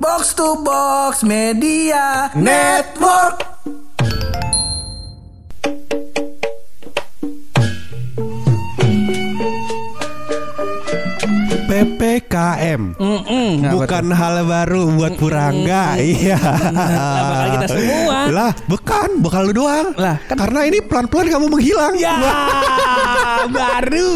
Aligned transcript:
Box 0.00 0.34
to 0.34 0.62
Box 0.62 1.22
Media 1.22 2.30
Network. 2.34 3.42
PPKM 11.68 12.96
Kenapa 12.96 13.70
bukan 13.74 14.04
hal 14.10 14.34
baru 14.42 14.82
buat 14.94 15.14
Purangga. 15.14 15.84
Iya. 15.98 16.38
bakal 16.40 17.46
kita 17.54 17.66
semua. 17.68 18.18
Lah, 18.30 18.50
bukan, 18.64 19.08
bukan 19.20 19.40
lu 19.44 19.52
doang. 19.54 19.86
Lah, 19.94 20.16
kan- 20.24 20.38
karena 20.38 20.60
ini 20.64 20.78
pelan-pelan 20.80 21.26
kamu 21.28 21.46
menghilang. 21.48 21.94
Ya, 21.94 22.14
baru. 23.46 24.12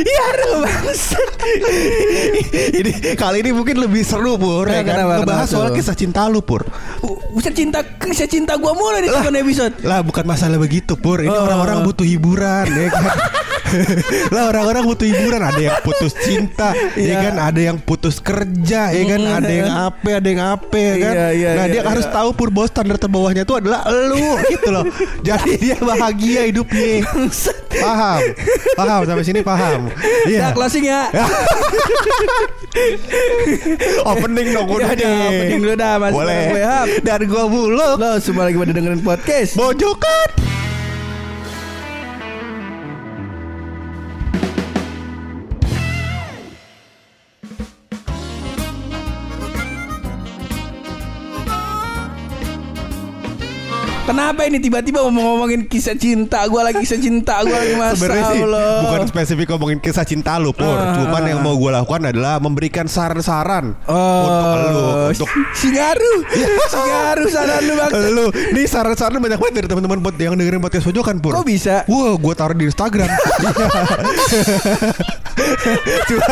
Ya, 0.00 0.28
bangsa. 0.56 1.18
ini 2.72 2.90
kali 3.14 3.36
ini 3.40 3.50
mungkin 3.50 3.76
lebih 3.78 4.02
seru 4.02 4.36
Pur 4.36 4.64
Nah, 4.64 4.76
ya 4.76 4.82
kan? 4.82 4.94
kenapa, 4.96 5.12
Ngebahas 5.18 5.26
kenapa 5.42 5.52
soal 5.52 5.68
tuh? 5.68 5.76
kisah 5.76 5.94
cinta 5.94 6.20
lu 6.26 6.40
Pur 6.40 6.62
Bisa 7.30 7.50
cinta, 7.50 7.78
bisa 8.00 8.26
cinta 8.26 8.54
gua 8.54 8.72
mulai 8.72 9.02
di 9.02 9.08
sekian 9.08 9.36
episode. 9.36 9.74
Lah 9.82 10.00
bukan 10.00 10.24
masalah 10.24 10.56
begitu 10.56 10.94
Pur 10.94 11.18
Ini 11.18 11.30
Oh. 11.30 11.46
orang-orang 11.46 11.82
butuh 11.82 12.04
hiburan 12.04 12.66
ya 12.68 12.88
kan 12.88 13.04
Lah 14.34 14.42
orang-orang 14.48 14.82
butuh 14.84 15.06
hiburan 15.06 15.40
Ada 15.40 15.60
yang 15.60 15.76
putus 15.80 16.12
cinta 16.16 16.72
Ya 16.94 17.00
Iya. 17.00 17.16
kan? 17.22 17.34
Ada 17.50 17.60
yang 17.60 17.78
putus 17.78 18.18
kerja 18.18 18.90
Ya 18.90 19.04
kan? 19.06 19.20
Ada 19.20 19.52
yang 19.52 19.70
apa 19.70 20.08
Ada 20.16 20.28
yang 20.28 20.42
apa 20.42 20.76
ya 20.76 20.94
kan? 20.98 21.14
Iya, 21.14 21.28
iya, 21.32 21.50
Nah 21.54 21.64
dia 21.66 21.82
harus 21.82 22.06
tahu 22.06 22.28
Pur 22.32 22.48
Bahwa 22.50 22.66
standar 22.66 22.96
terbawahnya 22.96 23.42
itu 23.42 23.54
adalah 23.54 23.86
Lu 23.88 24.38
gitu 24.46 24.68
loh. 24.70 24.84
Jadi 25.26 25.52
dia 25.56 25.76
bahagia 25.78 26.46
hidupnya. 26.46 27.04
Paham. 27.70 28.20
Paham 28.74 29.00
sampai 29.06 29.24
sini 29.24 29.40
paham. 29.40 29.88
Ya, 30.26 30.30
Iya 30.30 30.46
closing 30.52 30.84
ya. 30.86 31.08
Opening 34.06 34.48
dong 34.54 34.68
udah 34.68 34.92
Ya, 34.94 35.10
opening 35.26 35.60
dulu 35.62 35.74
dah, 35.74 35.92
Mas. 35.98 36.12
Boleh. 36.12 36.42
Dan 37.00 37.20
gua 37.26 37.44
buluk. 37.46 37.96
Lo 37.96 38.18
semua 38.18 38.46
lagi 38.48 38.56
pada 38.58 38.72
dengerin 38.74 39.02
podcast. 39.02 39.56
Bojokan 39.56 40.28
Kenapa 54.00 54.42
ini 54.42 54.58
tiba-tiba 54.58 55.04
mau 55.04 55.36
ngomongin 55.36 55.64
kisah 55.64 55.94
cinta 55.94 56.42
gua 56.44 56.66
lagi 56.66 56.80
kisah 56.80 56.98
cinta 56.98 57.38
gua 57.40 57.54
lagi 57.54 57.74
masa 57.74 57.94
Sebenarnya 57.94 58.24
sih 58.26 58.40
Allah. 58.42 58.70
bukan 58.82 59.00
spesifik 59.06 59.46
ngomongin 59.50 59.78
kisah 59.78 60.02
cinta 60.02 60.34
lu 60.36 60.50
Pur 60.50 60.66
Ah. 60.66 60.96
Cuman 60.96 61.22
yang 61.24 61.38
mau 61.38 61.54
gue 61.54 61.70
lakukan 61.70 62.02
adalah 62.06 62.38
memberikan 62.38 62.86
saran-saran 62.86 63.76
Oh, 63.86 64.24
Untuk 64.24 64.46
lu 64.66 64.82
Untuk 65.06 65.28
Singaru, 65.52 66.14
Singaru 66.72 67.24
saran 67.28 67.60
lu 67.62 67.74
bang. 67.76 67.90
lu 68.10 68.24
Nih 68.50 68.66
saran-saran 68.66 69.20
banyak 69.20 69.38
banget 69.38 69.54
dari 69.54 69.68
teman-teman 69.68 69.98
buat 70.00 70.16
yang 70.16 70.34
dengerin 70.34 70.58
podcast 70.58 70.86
pojokan 70.86 71.16
Pur 71.18 71.32
Kok 71.32 71.46
bisa? 71.46 71.84
Wah 71.86 72.12
gue 72.12 72.34
taruh 72.34 72.56
di 72.56 72.66
Instagram 72.66 73.06
Cuma 76.08 76.26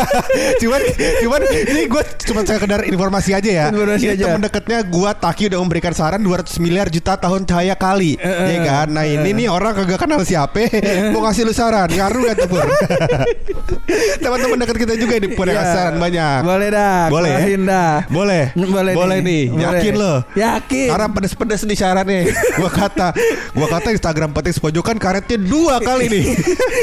Cuman 0.59 0.81
Cuman 1.21 1.41
Ini 1.47 1.83
gue 1.87 2.03
cuma 2.25 2.41
sekedar 2.43 2.81
informasi 2.83 3.31
aja 3.33 3.51
ya 3.51 3.65
Informasi 3.69 4.03
Ini 4.03 4.13
aja. 4.15 4.25
teman 4.27 4.43
deketnya 4.43 4.79
gue 4.83 5.11
Taki 5.15 5.43
udah 5.47 5.61
memberikan 5.61 5.93
saran 5.93 6.21
200 6.21 6.49
miliar 6.59 6.89
juta 6.89 7.15
tahun 7.15 7.45
cahaya 7.59 7.75
kali 7.75 8.15
Eh, 8.15 8.31
Iya 8.49 8.59
kan 8.63 8.87
Nah 8.89 9.03
ini 9.03 9.35
nih 9.35 9.47
orang 9.49 9.75
kagak 9.75 9.99
kenal 9.99 10.23
siapa 10.23 10.71
Mau 11.11 11.21
ngasih 11.21 11.43
lu 11.43 11.51
saran 11.51 11.91
Ngaruh 11.91 12.23
gak 12.25 12.37
tuh 12.39 12.49
Teman-teman 14.23 14.57
dekat 14.59 14.77
kita 14.79 14.95
juga 14.95 15.15
nih 15.17 15.31
Ya. 15.49 15.55
ngasih 15.55 15.75
saran 15.75 15.97
banyak 15.97 16.39
Boleh 16.45 16.69
dah. 16.69 17.03
Boleh, 17.09 17.31
ya? 17.33 17.57
dah. 17.59 17.95
Boleh 18.07 18.45
Boleh, 18.53 18.93
Boleh 18.95 19.19
nih, 19.19 19.43
Boleh. 19.49 19.65
Yakin 19.65 19.95
lo 19.97 20.15
Yakin. 20.35 20.89
Karena 20.89 21.07
pedes-pedes 21.09 21.63
nih 21.65 21.77
syaratnya 21.77 22.21
Gua 22.55 22.71
kata 22.71 23.09
Gua 23.53 23.67
kata 23.67 23.89
Instagram 23.91 24.31
petis 24.33 24.57
pojokan 24.57 24.97
karetnya 24.97 25.37
dua 25.37 25.81
kali 25.81 26.07
nih 26.07 26.25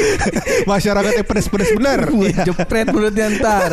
Masyarakatnya 0.70 1.22
pedes-pedes 1.22 1.70
bener 1.72 2.00
Wah, 2.10 2.24
Iya. 2.26 2.42
Jepret 2.44 2.90
mulutnya 2.90 3.30
ntar. 3.32 3.70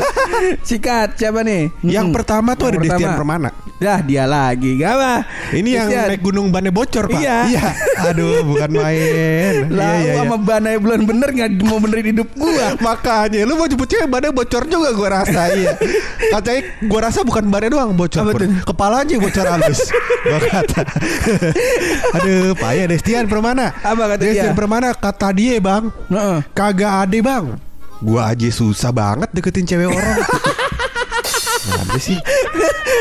Sikat 0.62 1.18
siapa 1.18 1.42
nih? 1.42 1.74
Yang 1.82 2.06
Hmm. 2.06 2.16
pertama 2.16 2.54
tuh 2.54 2.70
ada 2.70 2.78
Destian. 2.78 3.16
Permana 3.16 3.50
Dah 3.84 4.00
dia 4.00 4.24
lagi. 4.24 4.80
Gak 4.80 4.92
apa? 4.96 5.14
Ini 5.52 5.70
yang 5.76 5.88
Destian. 5.88 6.08
naik 6.08 6.22
gunung 6.24 6.48
bannya 6.50 6.72
bocor 6.72 7.04
pak 7.06 7.20
Iya. 7.20 7.68
Aduh 8.06 8.48
bukan 8.48 8.70
main 8.72 9.68
Lah 9.68 9.92
Iya, 10.00 10.00
iya, 10.00 10.08
iya. 10.08 10.14
sama 10.18 10.38
banai 10.40 10.80
belum 10.80 11.04
bener 11.04 11.30
nggak 11.30 11.50
mau 11.62 11.78
benerin 11.78 12.08
hidup 12.10 12.32
gua. 12.34 12.74
Makanya 12.86 13.44
lu 13.44 13.54
mau 13.54 13.68
jemput 13.68 13.86
cewek 13.86 14.08
badannya 14.08 14.32
bocor 14.32 14.64
juga 14.66 14.90
gua 14.92 15.10
rasa 15.20 15.52
iya. 15.60 15.76
Katanya 16.32 16.62
gua 16.82 17.00
rasa 17.04 17.20
bukan 17.22 17.44
badannya 17.46 17.72
doang 17.72 17.92
bocor 17.92 18.24
tuh? 18.32 18.48
Kepalanya 18.64 19.12
yang 19.12 19.22
bocor 19.22 19.46
halus 19.46 19.80
Gua 20.24 20.40
kata 20.42 20.82
Aduh 22.14 22.56
payah 22.56 22.86
Destian 22.88 23.28
Permana 23.28 23.76
Apa 23.78 24.08
kata 24.10 24.22
Destian 24.22 24.52
dia? 24.52 24.56
Permana 24.56 24.88
kata 24.94 25.28
dia 25.32 25.60
bang 25.60 25.92
Heeh. 26.08 26.40
Kagak 26.54 27.04
ade 27.04 27.20
bang 27.20 27.60
Gua 28.00 28.32
aja 28.32 28.48
susah 28.48 28.92
banget 28.92 29.28
deketin 29.32 29.64
cewek 29.66 29.88
orang 29.90 30.18
Ngapa 31.64 31.96
sih 31.98 32.20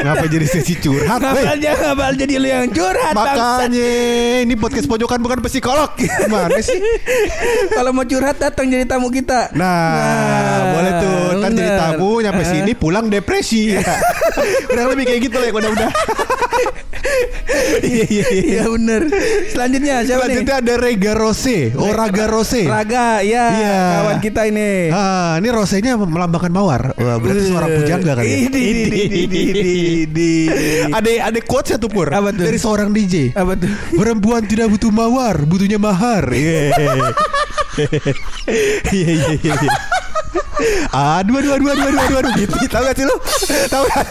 Ngapa 0.03 0.25
jadi 0.27 0.47
sesi 0.47 0.75
curhat 0.77 1.19
aja 1.21 1.71
ngapal 1.75 2.15
jadi 2.15 2.35
lu 2.37 2.47
yang 2.47 2.69
curhat. 2.69 3.11
Makanya 3.13 3.91
Ini 4.43 4.55
podcast 4.55 4.87
pojokan 4.87 5.19
bukan 5.19 5.43
psikolog 5.43 5.91
Gimana 5.95 6.59
sih 6.59 6.79
Kalau 7.69 7.91
mau 7.91 8.03
curhat 8.03 8.39
datang 8.39 8.67
jadi 8.67 8.85
tamu 8.85 9.09
kita. 9.09 9.51
Nah, 9.53 10.73
boleh 10.73 10.93
tuh. 10.97 11.21
Ntar 11.37 11.51
jadi 11.53 11.73
tamu 11.77 12.11
nyampe 12.21 12.43
Eh. 12.43 12.49
sini 12.49 12.73
pulang 12.73 13.07
depresi. 13.07 13.71
Udah 14.71 14.85
lebih 14.89 15.05
kayak 15.05 15.21
gitu 15.23 15.37
lah 15.37 15.47
ya 15.47 15.53
udah-udah. 15.53 15.91
Iya 17.83 18.05
iya 18.05 18.27
iya. 18.29 18.43
Iya 18.43 18.63
bener. 18.69 19.03
Selanjutnya 19.49 19.95
siapa 20.03 20.25
Selanjutnya 20.25 20.57
nih? 20.57 20.63
ada 20.63 20.75
Rega 20.77 21.13
Rose, 21.13 21.59
oh 21.73 21.91
Raga 21.91 22.25
Rose. 22.27 22.63
Raga, 22.65 23.21
ya 23.21 23.45
Iya. 23.49 23.77
kawan 23.97 24.19
kita 24.21 24.41
ini. 24.47 24.89
Ah, 24.89 25.37
ini 25.37 25.49
rosenya 25.49 25.95
melambangkan 25.95 26.51
mawar. 26.51 26.95
Wah, 26.95 27.17
berarti 27.17 27.43
seorang 27.45 27.71
pujangga 27.75 28.13
kan 28.13 28.25
ya. 28.25 28.37
Idi, 28.53 28.85
idi, 28.85 29.01
idi, 29.25 29.41
idi, 29.49 29.73
idi. 30.05 30.33
Ada 30.93 31.33
ada 31.33 31.41
quotes 31.41 31.73
ya 31.73 31.81
tuh 31.81 31.89
Pur 31.89 32.13
Apa 32.13 32.29
tuh? 32.37 32.45
Dari 32.45 32.59
seorang 32.61 32.93
DJ 32.93 33.33
Apa 33.33 33.57
tuh? 33.57 33.71
Perempuan 33.97 34.45
tidak 34.45 34.69
butuh 34.69 34.93
mawar 34.93 35.41
Butuhnya 35.49 35.81
mahar 35.81 36.29
Iya 36.29 36.77
Iya 38.93 39.09
iya 39.09 39.33
iya 39.41 39.55
iya. 39.57 39.73
Aduh 40.93 41.41
aduh 41.41 41.57
aduh 41.57 41.69
aduh 41.73 41.89
aduh 41.89 42.17
aduh. 42.21 42.33
Gitu 42.37 42.57
Tahu 42.69 42.83
gak 42.85 42.95
sih 42.95 43.05
lu 43.09 43.17
Tahu 43.73 43.85
gak 43.89 44.05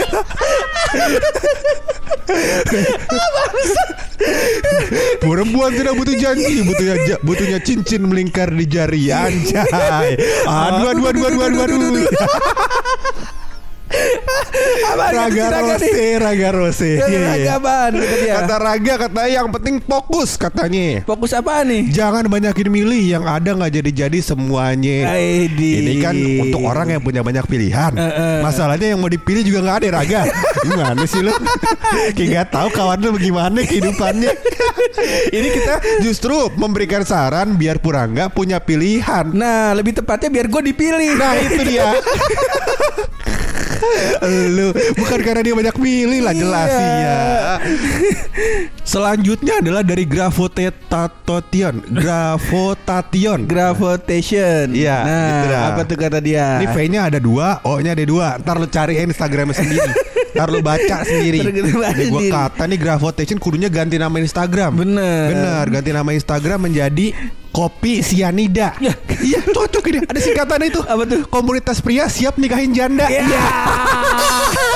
Perempuan 5.21 5.71
tidak 5.77 5.93
butuh 5.93 6.15
janji 6.17 6.65
Butuhnya 6.65 6.95
butuhnya 7.21 7.59
cincin 7.61 8.01
melingkar 8.09 8.49
di 8.49 8.65
jari 8.65 9.13
Anjay 9.13 10.17
Aduh 10.49 10.87
aduh 10.97 11.05
aduh 11.13 11.23
aduh 11.29 11.41
aduh 11.45 11.61
aduh 11.61 12.05
Apa 14.91 15.05
Raga 15.13 15.45
Rose 15.61 15.91
Raga 16.19 16.49
Rose 16.51 16.91
Kata 16.99 17.07
Iya, 17.11 17.19
iya. 17.19 17.27
Raga 17.31 17.51
apaan 17.59 17.91
kata 17.95 18.15
dia? 18.17 18.33
Kata 18.39 18.55
Raga 18.57 18.93
katanya 19.07 19.29
yang 19.31 19.47
penting 19.51 19.75
fokus 19.83 20.29
katanya 20.35 20.87
Fokus 21.03 21.31
apa 21.35 21.63
nih? 21.63 21.91
Jangan 21.91 22.25
banyakin 22.27 22.67
milih 22.71 23.03
yang 23.03 23.23
ada 23.27 23.53
nggak 23.55 23.71
jadi-jadi 23.81 24.19
semuanya. 24.23 25.11
Aidi. 25.15 25.83
Ini 25.83 25.93
kan 25.99 26.15
untuk 26.15 26.61
orang 26.63 26.87
yang 26.93 27.01
punya 27.03 27.21
banyak 27.21 27.45
pilihan. 27.47 27.91
Eh, 27.95 28.03
eh. 28.03 28.39
Masalahnya 28.43 28.95
yang 28.95 28.99
mau 28.99 29.11
dipilih 29.11 29.43
juga 29.43 29.59
nggak 29.63 29.77
ada 29.83 29.87
Raga. 30.01 30.21
Gimana 30.65 31.03
sih 31.05 31.21
lu? 31.23 31.33
Kayak 32.15 32.27
nggak 32.31 32.47
tahu 32.53 32.67
kawan 32.71 32.97
lu 33.01 33.09
bagaimana 33.15 33.59
kehidupannya. 33.65 34.31
Ini 35.31 35.47
kita 35.51 35.73
justru 36.05 36.35
memberikan 36.55 37.03
saran 37.03 37.55
biar 37.57 37.81
Purangga 37.81 38.29
punya 38.29 38.61
pilihan. 38.61 39.33
Nah, 39.33 39.73
lebih 39.73 39.97
tepatnya 39.97 40.29
biar 40.29 40.47
gue 40.47 40.61
dipilih. 40.73 41.11
Nah 41.17 41.33
itu 41.39 41.61
dia. 41.65 41.89
lu 44.51 44.67
bukan 44.95 45.19
karena 45.21 45.41
dia 45.41 45.55
banyak 45.55 45.75
milih 45.75 46.19
lah 46.21 46.33
jelas 46.33 46.69
Iya. 46.71 46.85
ya. 47.01 47.55
Selanjutnya 48.91 49.63
adalah 49.63 49.87
dari 49.87 50.03
Gravotation. 50.03 51.79
Gravotation. 51.95 53.47
Gravotation. 53.47 54.75
Iya, 54.75 54.97
Nah, 55.07 55.27
itu 55.31 55.45
dah. 55.47 55.61
apa 55.71 55.81
tuh 55.87 55.95
kata 55.95 56.19
dia? 56.19 56.59
Ini 56.59 56.67
V-nya 56.75 57.07
ada 57.07 57.15
dua, 57.15 57.63
O-nya 57.63 57.95
ada 57.95 58.03
dua. 58.03 58.35
Ntar 58.43 58.59
lu 58.59 58.67
cariin 58.67 59.07
Instagramnya 59.07 59.55
sendiri. 59.55 59.91
Ntar 60.35 60.47
lu 60.51 60.59
baca 60.59 61.07
sendiri. 61.07 61.39
Gua 61.71 61.87
sendiri. 61.95 62.35
kata 62.35 62.67
nih 62.67 62.79
Gravotation 62.83 63.39
kudunya 63.39 63.71
ganti 63.71 63.95
nama 63.95 64.19
Instagram. 64.19 64.75
Bener. 64.75 65.27
Bener, 65.39 65.65
ganti 65.71 65.89
nama 65.95 66.11
Instagram 66.11 66.67
menjadi 66.67 67.15
Kopi 67.55 68.03
Sianida. 68.03 68.75
Ya. 68.83 68.91
Iya, 69.23 69.39
cocok 69.55 69.87
ini. 69.87 69.99
Ada 70.03 70.19
singkatannya 70.19 70.67
itu. 70.67 70.83
Apa 70.83 71.03
tuh? 71.07 71.23
Komunitas 71.31 71.79
pria 71.79 72.11
siap 72.11 72.35
nikahin 72.35 72.75
janda. 72.75 73.07
Ya. 73.07 73.23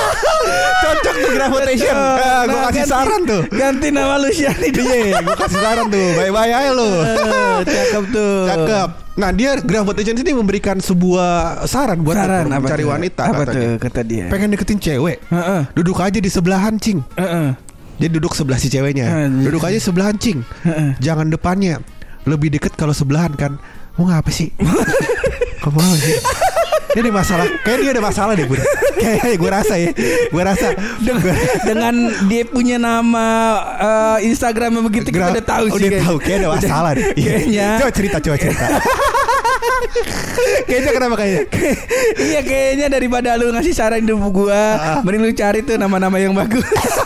Cocok 0.77 1.16
tuh 1.16 1.30
gravitation. 1.31 1.95
Gua 1.95 2.45
Nah, 2.45 2.62
kasih 2.68 2.75
ganti- 2.77 2.92
saran 2.92 3.22
tuh. 3.24 3.42
Ganti 3.50 3.88
nama 3.89 4.16
lu 4.16 4.30
Syani 4.30 4.69
dulu. 4.69 4.92
Iya, 4.92 5.18
gua 5.22 5.36
kasih 5.36 5.60
saran 5.60 5.86
tuh. 5.88 6.07
Bye-bye 6.16 6.51
aja 6.51 6.72
lu. 6.72 6.89
Eh, 7.01 7.57
Cakep 7.63 8.04
tuh. 8.10 8.36
Cakep. 8.45 8.89
Nah 9.16 9.30
dia 9.31 9.51
gravitation 9.57 10.16
ini 10.18 10.31
memberikan 10.33 10.75
sebuah 10.77 11.31
saran 11.63 12.01
buat 12.01 12.16
Saran 12.16 12.51
apa 12.51 12.60
mencari 12.62 12.83
tuh? 12.83 12.92
wanita 12.92 13.22
Apa 13.24 13.42
katanya. 13.42 13.56
tuh 13.56 13.72
kata 13.80 14.01
dia? 14.04 14.25
Pengen 14.27 14.50
deketin 14.50 14.75
cewek, 14.77 15.18
Heeh. 15.25 15.62
duduk 15.72 15.98
aja 15.98 16.19
di 16.19 16.27
sebelahan 16.27 16.75
cing. 16.75 17.00
Heeh. 17.16 17.56
Dia 17.95 18.10
duduk 18.12 18.36
sebelah 18.36 18.60
si 18.60 18.68
ceweknya. 18.68 19.07
Anjir. 19.07 19.48
Duduk 19.48 19.63
aja 19.63 19.80
sebelahan 19.80 20.16
cing. 20.16 20.44
Heeh. 20.62 21.00
Jangan 21.00 21.31
depannya. 21.31 21.80
Lebih 22.25 22.51
deket 22.51 22.75
kalau 22.75 22.92
sebelahan 22.92 23.31
kan. 23.33 23.56
Mau 23.95 24.04
ngapa 24.06 24.27
sih? 24.27 24.51
Kok 25.63 25.72
mau 25.72 25.95
sih? 25.95 26.12
Dia 26.96 27.02
ada 27.04 27.12
masalah. 27.12 27.46
Kayak 27.68 27.78
dia 27.84 27.92
ada 27.92 28.04
masalah 28.08 28.32
deh, 28.40 28.48
Bun. 28.48 28.60
Kayak 28.96 29.36
gue 29.36 29.50
rasa 29.52 29.74
ya. 29.76 29.92
Gue 30.32 30.44
rasa. 30.48 30.68
Dengan, 31.04 31.20
dengan 31.68 31.96
dia 32.32 32.44
punya 32.48 32.78
nama 32.80 33.28
eh, 33.76 34.32
Instagramnya 34.32 34.80
begitu 34.80 35.12
kita 35.12 35.36
udah 35.36 35.44
tahu 35.44 35.66
sih. 35.70 35.76
Udah 35.76 35.90
kayaknya. 35.92 36.08
tahu 36.08 36.18
kayak 36.24 36.38
ada 36.40 36.50
masalah 36.56 36.92
deh. 36.96 37.06
Iya. 37.20 37.32
Kayaknya. 37.36 37.68
Coba 37.84 37.92
cerita, 37.92 38.18
coba 38.24 38.36
cerita. 38.40 38.66
Kayaknya 40.66 40.92
kenapa 40.92 41.16
kayaknya? 41.16 41.42
iya 42.28 42.40
kayaknya 42.42 42.88
daripada 42.88 43.30
lu 43.36 43.50
ngasih 43.50 43.74
saran 43.74 44.02
hidup 44.02 44.20
gua 44.30 44.58
Ah. 44.76 45.00
Mending 45.02 45.22
lu 45.24 45.32
cari 45.32 45.60
tuh 45.62 45.76
nama-nama 45.76 46.18
yang 46.18 46.34
bagus 46.34 46.66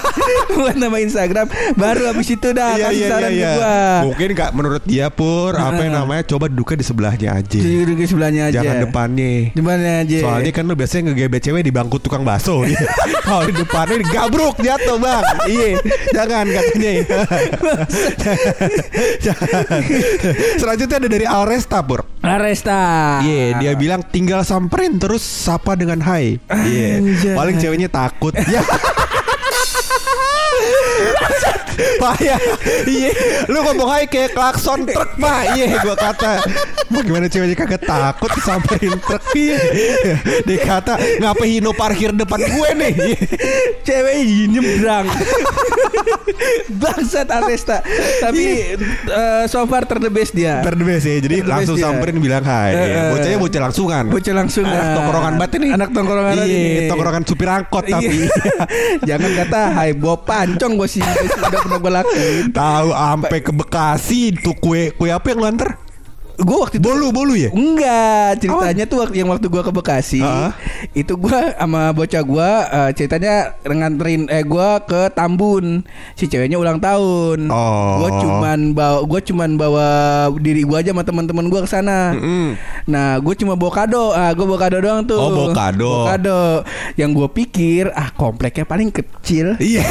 Buat 0.59 0.77
nama 0.77 0.97
Instagram 0.97 1.45
Baru 1.73 2.05
habis 2.05 2.29
itu 2.29 2.49
dah 2.49 2.75
Iya 2.75 2.85
kasih 2.85 2.97
iya 2.97 3.07
saran 3.09 3.31
iya. 3.31 3.37
iya. 3.37 3.51
gua 3.53 3.75
Mungkin 4.05 4.27
kak 4.33 4.51
menurut 4.51 4.83
dia 4.83 5.07
pur 5.09 5.53
apa 5.53 5.79
yang 5.79 5.93
namanya 5.95 6.23
coba 6.25 6.45
duduknya 6.47 6.77
di 6.77 6.85
sebelahnya 6.85 7.29
aja. 7.35 7.59
Duduk 7.59 7.97
di 7.97 8.07
sebelahnya 8.07 8.41
aja 8.49 8.61
Jangan 8.61 8.75
depannya. 8.85 9.53
Depannya 9.53 9.93
aja 10.05 10.17
Soalnya 10.21 10.51
kan 10.51 10.63
lu 10.65 10.73
biasanya 10.73 11.01
ngegebet 11.11 11.41
cewek 11.41 11.61
di 11.61 11.71
bangku 11.71 11.97
tukang 11.99 12.23
bakso 12.23 12.61
Iya. 12.69 12.79
Kalau 13.23 13.43
di 13.45 13.53
depannya 13.55 13.95
gabruk 14.05 14.55
jatuh 14.59 14.97
bang 14.97 15.23
Iya 15.47 15.69
Jangan 16.13 16.45
katanya 16.47 16.91
Jangan. 19.19 19.81
Selanjutnya 20.57 20.97
ada 20.97 21.09
dari 21.09 21.25
Alresta 21.25 21.79
Pur 21.81 22.01
Aresta. 22.19 23.23
Iya 23.23 23.63
dia 23.63 23.71
bilang 23.79 24.03
tinggal 24.03 24.43
samperin 24.43 24.99
terus 24.99 25.23
sapa 25.23 25.75
dengan 25.79 26.03
hai. 26.03 26.35
Iya 26.51 26.99
Anjay. 26.99 27.35
Paling 27.35 27.55
ceweknya 27.59 27.89
takut. 27.89 28.35
Ya 28.35 28.59
Payah 31.99 32.39
Iya. 32.85 33.11
Lu 33.47 33.63
ngomong 33.63 33.87
hai 33.87 34.05
kayak 34.05 34.35
klakson 34.35 34.83
truk 34.83 35.15
mah 35.15 35.55
Iya 35.55 35.79
gua 35.79 35.95
kata. 35.95 36.43
Mau 36.91 36.99
gimana 36.99 37.29
ceweknya 37.29 37.55
kagak 37.55 37.83
takut 37.85 38.31
disamperin 38.35 38.99
truk. 38.99 39.23
Iya. 39.31 39.57
Dia 40.43 40.57
kata 40.59 40.93
Ngapa 41.19 41.43
Hino 41.45 41.71
parkir 41.71 42.11
depan 42.11 42.39
gue 42.39 42.69
nih? 42.75 42.93
Iya. 42.93 43.19
Cewek 43.83 44.15
nyebrang 44.49 45.07
Bangsat 46.69 47.27
Aresta 47.29 47.79
Tapi 48.19 48.75
eh, 49.07 49.43
so 49.47 49.63
far 49.65 49.85
ter 49.87 49.99
the 49.99 50.11
best 50.11 50.35
dia. 50.35 50.59
Best 50.63 51.05
ya. 51.05 51.17
Jadi 51.19 51.35
Ter 51.43 51.47
langsung 51.47 51.75
dia. 51.77 51.85
samperin 51.85 52.17
bilang 52.19 52.43
hai. 52.43 52.71
Iya, 52.73 52.83
eh. 52.83 53.09
Bocahnya 53.13 53.37
bocah 53.39 53.61
langsungan. 53.61 54.03
Bocah 54.09 54.33
langsung 54.35 54.65
Anak 54.65 54.87
tongkrongan 54.97 55.33
banget 55.37 55.51
ini. 55.59 55.67
Anak 55.71 55.89
tongkrongan 55.95 56.33
Iya 56.35 56.45
ini. 56.45 56.87
tongkrongan 56.91 57.23
supir 57.23 57.49
angkot 57.49 57.85
tapi. 57.87 58.17
Jangan 59.07 59.31
kata 59.45 59.59
Hai 59.71 59.89
bawa 59.93 60.17
pancong 60.19 60.73
gue 60.75 60.88
sih 60.89 61.05
Udah 61.05 61.59
pernah 61.61 61.77
gue 61.77 61.91
lakuin 61.93 62.43
Tahu 62.49 62.89
ampe 62.89 63.37
ke 63.45 63.51
Bekasi 63.53 64.33
tuh 64.41 64.57
kue 64.57 64.89
kue 64.97 65.13
apa 65.13 65.29
yang 65.29 65.37
lu 65.37 65.45
anter? 65.45 65.88
Gue 66.39 66.57
waktu 66.57 66.79
itu 66.79 66.87
Bolu 66.87 67.07
bolu 67.11 67.33
ya? 67.35 67.51
Enggak, 67.51 68.39
ceritanya 68.39 68.83
tuh 68.83 68.97
waktu 69.03 69.15
yang 69.19 69.29
waktu 69.29 69.45
gua 69.45 69.59
ke 69.59 69.69
Bekasi, 69.69 70.23
Ah. 70.23 70.55
itu 70.91 71.13
gua 71.13 71.51
sama 71.53 71.91
bocah 71.91 72.23
gua 72.23 72.49
eh, 72.65 72.89
ceritanya 72.93 73.59
nganterin 73.61 74.25
eh 74.27 74.41
gua 74.41 74.79
ke 74.79 75.11
Tambun. 75.11 75.83
Si 76.15 76.25
ceweknya 76.25 76.55
ulang 76.55 76.79
tahun. 76.79 77.51
Oh. 77.51 77.99
Gua 77.99 78.09
cuman 78.17 78.59
bawa 78.71 78.99
gua 79.03 79.19
cuman 79.19 79.49
bawa 79.53 79.87
diri 80.35 80.63
gua 80.63 80.79
aja 80.79 80.91
sama 80.91 81.03
teman-teman 81.03 81.45
gua 81.45 81.61
ke 81.61 81.69
sana. 81.69 82.15
Mm-mm. 82.15 82.55
Nah, 82.87 83.19
gue 83.19 83.35
cuma 83.35 83.53
bawa 83.53 83.71
kado. 83.75 84.09
Ah, 84.11 84.31
gue 84.31 84.41
bawa 84.41 84.59
kado 84.59 84.77
doang 84.79 85.03
tuh. 85.03 85.13
Oh, 85.13 85.29
bawa 85.29 85.49
kado. 85.53 85.85
Bawa 85.85 86.05
kado. 86.09 86.41
Yang 86.95 87.09
gue 87.13 87.27
pikir, 87.35 87.83
ah 87.91 88.09
kompleknya 88.09 88.65
paling 88.65 88.89
kecil. 88.89 89.53
Iya. 89.59 89.83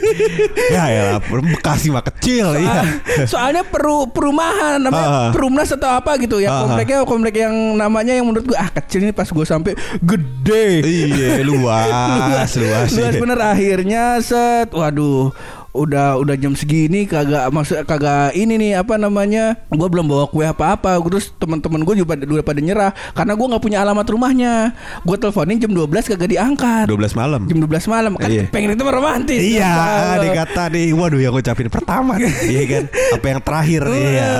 ya 0.74 0.84
ya 0.88 1.02
Bekasi 1.20 1.88
mah 1.88 2.00
kecil 2.02 2.56
iya. 2.56 3.02
Soalnya 3.24 3.64
peru 3.64 4.08
perumahan 4.08 4.80
namanya 4.80 5.08
Ah. 5.08 5.30
perumnas 5.30 5.68
atau 5.68 5.87
apa 5.88 6.20
gitu. 6.20 6.38
Ya 6.38 6.52
kompleknya 6.60 7.04
komplek 7.08 7.34
yang 7.40 7.54
namanya 7.74 8.12
yang 8.12 8.28
menurut 8.28 8.44
gua 8.44 8.68
ah 8.68 8.70
kecil 8.80 9.08
ini 9.08 9.12
pas 9.16 9.28
gua 9.32 9.44
sampai 9.48 9.72
gede. 10.04 10.84
Iya 10.84 11.42
luas 11.42 12.50
luas. 12.60 12.90
luas 12.92 13.14
iya. 13.14 13.20
bener. 13.20 13.38
Akhirnya 13.40 14.04
set. 14.20 14.70
Waduh 14.70 15.32
udah 15.70 16.16
udah 16.16 16.34
jam 16.34 16.52
segini 16.52 17.04
kagak 17.04 17.44
maksud 17.48 17.84
kagak 17.84 18.32
ini 18.32 18.56
nih 18.56 18.72
apa 18.76 18.96
namanya 18.96 19.54
gua 19.68 19.86
belum 19.86 20.06
bawa 20.06 20.24
kue 20.26 20.42
apa 20.42 20.74
apa 20.74 20.96
terus 21.04 21.30
teman-teman 21.34 21.84
gue 21.84 21.94
juga 21.96 22.16
pada, 22.16 22.24
udah 22.24 22.42
pada 22.42 22.60
nyerah 22.60 22.90
karena 23.12 23.32
gua 23.32 23.46
nggak 23.52 23.62
punya 23.62 23.78
alamat 23.80 24.06
rumahnya 24.06 24.52
gua 25.02 25.16
teleponin 25.16 25.58
jam 25.58 25.70
12 25.70 25.86
kagak 26.08 26.30
diangkat 26.30 26.86
12 26.86 27.12
malam. 27.12 27.40
jam 27.44 27.58
12 27.60 27.68
malam 27.86 28.12
kan 28.14 28.28
Iya. 28.28 28.44
pengen 28.48 28.72
itu 28.72 28.84
romantis 28.84 29.40
Iya, 29.40 29.72
Apa? 29.72 30.14
dia 30.20 30.30
kata 30.36 30.62
nih, 30.68 30.92
waduh 30.92 31.16
yang 31.16 31.32
ngucapin 31.32 31.68
pertama 31.68 32.16
nih, 32.16 32.32
iya 32.52 32.62
kan? 32.64 32.84
Apa 33.14 33.26
yang 33.26 33.40
terakhir 33.40 33.82
nih? 33.84 34.04
Iya. 34.12 34.30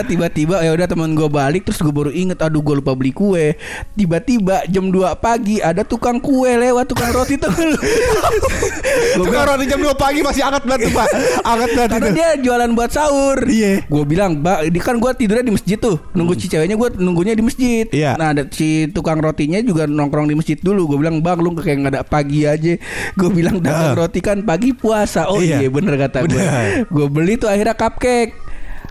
Tiba-tiba 0.00 0.54
ya 0.60 0.70
udah 0.72 0.86
teman 0.86 1.12
gue 1.12 1.28
balik 1.28 1.62
terus 1.64 1.78
gue 1.78 1.92
baru 1.92 2.10
inget 2.10 2.40
aduh 2.40 2.60
gue 2.60 2.74
lupa 2.76 2.92
beli 2.92 3.12
kue. 3.12 3.54
Tiba-tiba 3.94 4.64
jam 4.66 4.88
2 4.88 5.12
pagi 5.16 5.60
ada 5.60 5.80
tukang 5.82 6.18
kue 6.18 6.48
lewat 6.50 6.88
tukang 6.88 7.10
roti 7.10 7.36
tuh. 7.36 7.52
Tukang 9.20 9.44
roti 9.46 9.64
jam 9.66 9.78
2 9.78 9.92
pagi 9.94 10.09
masih 10.18 10.42
anget 10.42 10.62
banget 10.66 10.80
tuh, 10.82 10.92
Pak. 10.92 11.08
Anget 11.42 11.70
banget 11.72 11.90
karena 11.90 12.06
itu. 12.06 12.16
dia 12.16 12.28
jualan 12.42 12.70
buat 12.74 12.90
sahur. 12.90 13.38
Iya. 13.46 13.86
Gue 13.86 14.02
bilang, 14.02 14.42
"Mbak, 14.42 14.58
ini 14.66 14.78
kan 14.78 14.98
gue 14.98 15.10
tidurnya 15.14 15.44
di 15.44 15.54
masjid 15.54 15.78
tuh. 15.78 16.02
Nunggu 16.10 16.34
si 16.34 16.46
ceweknya 16.46 16.74
gue 16.74 16.88
nunggunya 16.98 17.32
di 17.32 17.40
masjid." 17.40 17.86
Iya. 17.86 18.18
Nah, 18.18 18.34
ada 18.34 18.42
si 18.50 18.90
tukang 18.90 19.22
rotinya 19.22 19.62
juga 19.62 19.86
nongkrong 19.86 20.26
di 20.26 20.34
masjid 20.34 20.56
dulu. 20.56 20.90
Gue 20.90 20.98
bilang, 20.98 21.22
"Bang, 21.22 21.38
lu 21.38 21.54
kayak 21.54 21.78
nggak 21.78 21.92
ada 21.94 22.02
pagi 22.02 22.42
aja." 22.42 22.74
Gue 23.14 23.30
bilang, 23.30 23.62
"Dagang 23.62 23.94
Ah. 23.94 23.96
roti 23.96 24.18
kan 24.18 24.42
pagi 24.42 24.74
puasa." 24.74 25.30
Oh 25.30 25.38
Iya. 25.38 25.62
iya, 25.62 25.68
bener 25.70 25.94
kata 25.96 26.26
gue. 26.26 26.42
Gue 26.88 27.06
beli 27.06 27.38
tuh 27.38 27.46
akhirnya 27.46 27.78
cupcake. 27.78 28.49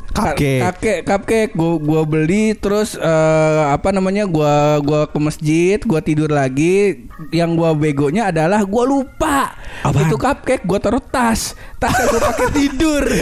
Cupcake. 0.10 0.60
Cupcake, 0.62 1.02
cupcake. 1.06 1.52
Gua 1.54 1.78
gua 1.78 2.02
beli 2.04 2.58
terus 2.58 2.98
eh, 2.98 3.64
apa 3.70 3.94
namanya? 3.94 4.26
Gua 4.26 4.82
gua 4.82 5.06
ke 5.06 5.18
masjid, 5.22 5.78
gua 5.86 6.02
tidur 6.02 6.30
lagi. 6.34 7.08
Yang 7.30 7.52
gua 7.56 7.70
begonya 7.78 8.34
adalah 8.34 8.66
gua 8.66 8.84
lupa. 8.90 9.54
Apaan? 9.86 10.10
Itu 10.10 10.16
cupcake 10.18 10.66
gua 10.66 10.80
taruh 10.82 11.04
tas. 11.04 11.54
Tas 11.80 11.96
gua 12.12 12.20
pakai 12.20 12.52
tidur. 12.52 13.08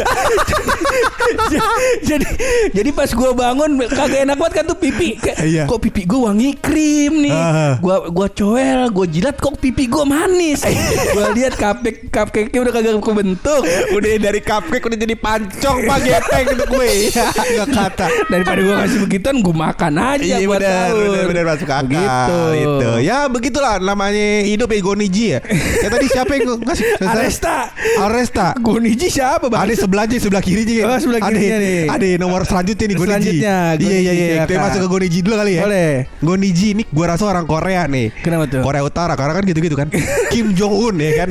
jadi 2.09 2.25
jadi 2.73 2.89
pas 2.89 3.05
gua 3.13 3.37
bangun 3.37 3.85
kagak 3.85 4.25
enak 4.25 4.33
banget 4.33 4.53
kan 4.57 4.65
tuh 4.65 4.77
pipi. 4.81 5.13
Kayak, 5.21 5.37
Iya. 5.45 5.63
Kok 5.69 5.77
pipi 5.85 6.09
gua 6.09 6.33
wangi 6.33 6.57
krim 6.57 7.21
nih. 7.21 7.37
Ah. 7.37 7.77
Gua 7.77 8.09
gua 8.09 8.25
coel, 8.33 8.89
gua 8.89 9.05
jilat 9.05 9.37
kok 9.37 9.61
pipi 9.61 9.85
gua 9.85 10.09
manis. 10.09 10.65
gua 11.13 11.37
lihat 11.37 11.53
cupcake 11.53 12.09
cupcake-nya 12.09 12.59
udah 12.65 12.73
kagak 12.73 12.97
kebentuk. 12.97 13.61
Udah 13.93 14.09
dari 14.17 14.41
cupcake 14.41 14.85
udah 14.89 14.97
jadi 14.97 15.13
pancong 15.13 15.77
Pak 15.85 15.97
Gepeng 16.01 16.45
itu 16.57 16.65
kue. 16.65 16.93
Enggak 17.13 17.69
kata. 17.69 18.07
Daripada 18.25 18.59
gua 18.65 18.75
kasih 18.81 18.99
begituan 19.05 19.37
gua 19.45 19.69
makan 19.69 20.17
aja 20.17 20.25
Iya 20.25 20.49
buat 20.49 20.65
benar, 20.65 21.29
benar 21.29 21.43
masuk 21.45 21.69
akal 21.69 21.85
Begitu. 21.85 22.41
Itu. 22.57 22.89
Ya 23.05 23.29
begitulah 23.29 23.77
namanya 23.77 24.41
hidup 24.49 24.73
Egoniji 24.73 25.37
ya. 25.37 25.39
Ya 25.85 25.93
tadi 25.93 26.09
siapa 26.09 26.33
yang 26.33 26.57
ngasih? 26.65 27.05
Aresta. 27.05 27.69
Aresta. 28.01 28.46
Goniji 28.55 29.07
siapa 29.11 29.51
bang? 29.51 29.59
Ada 29.67 29.73
sebelahnya 29.83 30.17
sebelah 30.21 30.43
kirinya. 30.43 30.83
Oh, 30.93 30.99
sebelah 30.99 31.19
ada, 31.27 31.35
nih. 31.35 31.87
Ada 31.89 32.05
nomor 32.21 32.41
selanjutnya 32.47 32.85
nih 32.87 32.95
Goniji. 32.95 33.11
Selanjutnya, 33.11 33.57
Iya 33.77 33.97
iya 33.99 34.11
iya. 34.13 34.43
Kita 34.45 34.61
masuk 34.61 34.79
ke 34.85 34.89
Goniji 34.91 35.19
dulu 35.25 35.35
kali 35.35 35.51
ya. 35.57 35.63
Boleh. 35.65 35.93
Goniji 36.23 36.67
ini 36.77 36.83
gua 36.89 37.05
rasa 37.15 37.23
orang 37.27 37.45
Korea 37.49 37.83
nih. 37.89 38.07
Kenapa 38.21 38.43
tuh? 38.47 38.61
Korea 38.63 38.83
Utara 38.85 39.13
karena 39.17 39.33
kan 39.35 39.43
gitu-gitu 39.43 39.75
kan. 39.75 39.87
Kim 40.33 40.53
Jong 40.53 40.75
Un 40.75 40.95
ya 41.01 41.11
kan. 41.25 41.29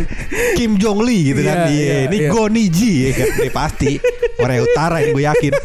Kim 0.59 0.77
Jong 0.77 1.01
Lee 1.05 1.33
gitu 1.33 1.41
kan. 1.45 1.69
Iya, 1.69 1.73
Iya, 1.73 1.85
iya, 1.85 1.97
ini 2.11 2.19
iya. 2.25 2.31
Goniji 2.33 2.93
ya 3.07 3.11
kan. 3.15 3.29
Ini 3.41 3.51
pasti 3.53 3.91
Korea 4.37 4.61
Utara 4.65 4.97
yang 5.05 5.11
gue 5.17 5.25
yakin. 5.25 5.53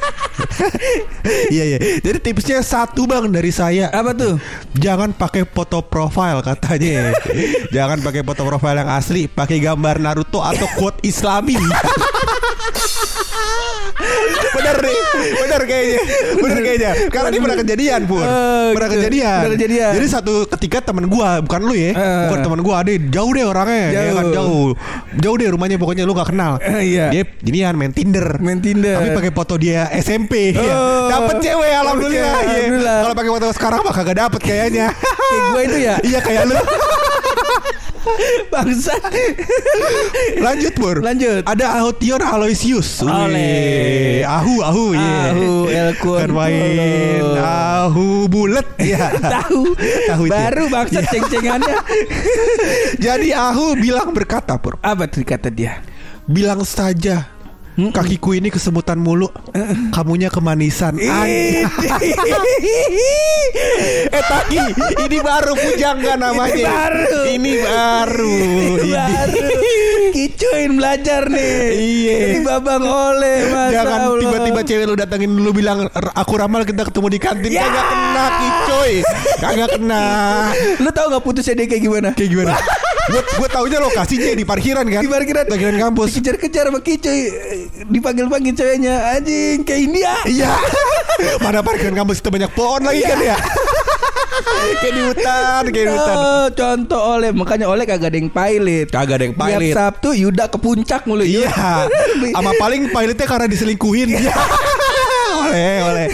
Iya 1.52 1.64
iya. 1.76 1.80
Jadi 2.02 2.18
tipsnya 2.18 2.60
satu 2.66 3.06
bang 3.06 3.30
dari 3.30 3.52
saya. 3.54 3.92
Apa 3.94 4.16
tuh? 4.16 4.40
Jangan 4.78 5.14
pakai 5.14 5.46
foto 5.46 5.84
profile 5.86 6.42
katanya. 6.42 7.14
Jangan 7.76 8.02
pakai 8.02 8.22
foto 8.26 8.42
profile 8.48 8.82
yang 8.84 8.92
asli, 8.92 9.28
pakai 9.30 9.62
gambar 9.62 10.02
Naruto 10.02 10.42
atau 10.42 10.66
quote 10.80 11.00
Islami. 11.42 11.58
bener 14.52 14.76
nih, 14.78 14.98
bener 15.36 15.62
kayaknya, 15.64 16.00
bener 16.38 16.60
kayaknya. 16.60 16.92
Karena 17.10 17.30
dia 17.30 17.42
pernah 17.42 17.58
kejadian 17.58 18.02
pun, 18.06 18.24
Oh, 18.24 18.70
pernah 18.74 18.90
gitu. 18.90 18.98
kejadian. 19.00 19.40
Pernah 19.40 19.56
kejadian. 19.56 19.92
Jadi 19.96 20.08
satu 20.08 20.34
ketika 20.50 20.78
teman 20.84 21.06
gua, 21.08 21.42
bukan 21.42 21.62
lu 21.62 21.74
ya, 21.74 21.92
Eh. 21.92 22.22
bukan 22.30 22.40
teman 22.42 22.60
gua, 22.62 22.76
ada 22.82 22.92
jauh 22.94 23.32
deh 23.32 23.46
orangnya, 23.46 23.86
ya 23.88 24.02
Jauh. 24.04 24.16
kan 24.16 24.26
jauh, 24.32 24.68
jauh 25.18 25.36
deh 25.36 25.48
rumahnya 25.50 25.78
pokoknya 25.78 26.04
lu 26.04 26.14
gak 26.14 26.30
kenal. 26.30 26.58
Eh, 26.62 26.82
iya. 26.92 27.06
Dia 27.10 27.24
jadian 27.42 27.74
main 27.76 27.92
Tinder, 27.92 28.38
Main 28.40 28.60
Tinder. 28.60 28.98
tapi 28.98 29.10
pakai 29.14 29.32
foto 29.32 29.54
dia 29.56 29.90
SMP. 29.94 30.54
Oh. 30.54 30.62
ya. 30.62 30.76
Dapet 31.10 31.36
cewek 31.42 31.72
alhamdulillah. 31.76 32.32
Cewek, 32.32 32.44
iya. 32.44 32.56
alhamdulillah. 32.56 32.98
Kalau 33.02 33.16
pakai 33.16 33.32
foto 33.32 33.46
sekarang 33.52 33.80
mah 33.82 33.94
kagak 33.94 34.18
dapet 34.18 34.42
kayaknya. 34.42 34.88
Kayak 34.94 35.44
gue 35.48 35.62
itu 35.64 35.78
ya. 35.80 35.96
Iya 36.02 36.20
kayak 36.22 36.44
lu. 36.46 36.56
Bangsa. 38.54 38.96
Lanjut 40.42 40.74
Pur 40.74 40.98
Lanjut. 41.02 41.46
Ada 41.46 41.82
Ahotion 41.82 42.22
Aloysius 42.22 43.02
Oleh. 43.06 44.22
Wih, 44.22 44.26
Ahu 44.26 44.56
Ahu 44.62 44.86
iya. 44.96 45.20
Ahu, 45.34 45.52
El 45.70 45.90
Kan 45.98 46.30
main. 46.34 47.24
Ahu 47.38 48.26
bulet 48.28 48.68
ya. 48.82 49.14
Tahu. 49.42 49.76
Tahu 50.10 50.24
itu. 50.28 50.34
Baru 50.34 50.66
bangsa 50.70 51.02
ceng-cengannya. 51.06 51.78
Jadi 53.06 53.30
Ahu 53.34 53.78
bilang 53.78 54.14
berkata 54.14 54.58
Pur 54.58 54.78
Apa 54.82 55.10
tuh 55.10 55.26
kata 55.26 55.50
dia? 55.50 55.82
Bilang 56.26 56.64
saja 56.64 57.41
Kakiku 57.90 58.38
ini 58.38 58.48
kesemutan 58.48 58.96
mulu 58.96 59.26
Kamunya 59.90 60.30
kemanisan. 60.30 61.02
Eh 61.02 61.66
Taki 64.22 64.60
Ini 65.02 65.18
baru 65.20 65.54
pujangga 65.54 66.14
namanya 66.16 66.54
Ini 66.54 66.64
baru. 66.64 67.20
Ini 67.28 67.54
baru 67.60 68.38
Ini. 68.78 68.92
Baru 68.92 69.48
Kicuin 70.12 70.72
belajar 70.76 71.28
nih 71.28 71.56
Iya. 71.72 72.18
Ini 72.28 72.40
babang 72.42 72.84
oleh 72.84 73.38
Jangan 73.72 74.00
tiba-tiba 74.18 74.60
cewek 74.62 74.86
lu 74.86 74.96
datengin 74.96 75.32
dulu 75.32 75.52
bilang 75.56 75.88
"R- 75.88 76.14
Aku 76.14 76.36
ramal 76.36 76.62
kita 76.62 76.86
ketemu 76.86 77.08
di 77.10 77.20
kantin 77.20 77.52
Ya. 77.52 77.64
Kagak 77.64 77.86
kena 77.88 78.26
kicoy 78.34 78.92
Kagak 79.40 79.70
kena 79.74 80.04
Lu 80.78 80.90
tau 80.92 81.08
gak 81.10 81.24
putusnya 81.24 81.56
dia 81.56 81.66
kayak 81.68 81.82
gimana? 81.82 82.10
Kayak 82.14 82.30
gimana 82.30 82.54
Gue 83.10 83.22
gue 83.24 83.50
taunya 83.50 83.80
lokasinya 83.82 84.30
di 84.38 84.46
parkiran 84.46 84.86
kan? 84.86 85.02
Di 85.02 85.10
parkiran. 85.10 85.46
Parkiran 85.50 85.78
kampus. 85.90 86.08
Dikejar-kejar 86.14 86.66
sama 86.70 86.80
Dipanggil-panggil 87.90 88.54
ceweknya 88.54 89.18
Anjing 89.18 89.66
kayak 89.66 89.82
India. 89.82 90.14
Iya. 90.30 90.54
Mana 91.44 91.66
parkiran 91.66 91.96
kampus 91.98 92.22
itu 92.22 92.30
banyak 92.30 92.52
pohon 92.54 92.86
lagi 92.86 93.02
kan 93.02 93.20
ya? 93.22 93.38
Kayak 94.82 94.94
di 94.96 95.02
hutan 95.06 95.64
Kayak 95.70 95.86
di 95.86 95.92
hutan. 95.94 96.16
Oh, 96.18 96.46
contoh 96.54 97.02
oleh. 97.18 97.30
Makanya 97.34 97.66
oleh 97.70 97.84
kagak 97.90 98.14
ada 98.14 98.18
yang 98.18 98.30
pilot. 98.30 98.88
Kagak 98.90 99.16
ada 99.18 99.24
yang 99.30 99.36
Tiap 99.36 99.48
pilot. 99.50 99.74
Sabtu 99.74 100.10
Yuda 100.14 100.46
ke 100.50 100.58
puncak 100.62 101.02
mulu. 101.10 101.26
Iya. 101.26 101.50
Sama 102.36 102.52
paling 102.58 102.90
pilotnya 102.94 103.26
karena 103.26 103.48
diselingkuhin. 103.50 104.10
Iya 104.18 104.36
Oleh 105.52 105.76
Oleh 105.84 106.08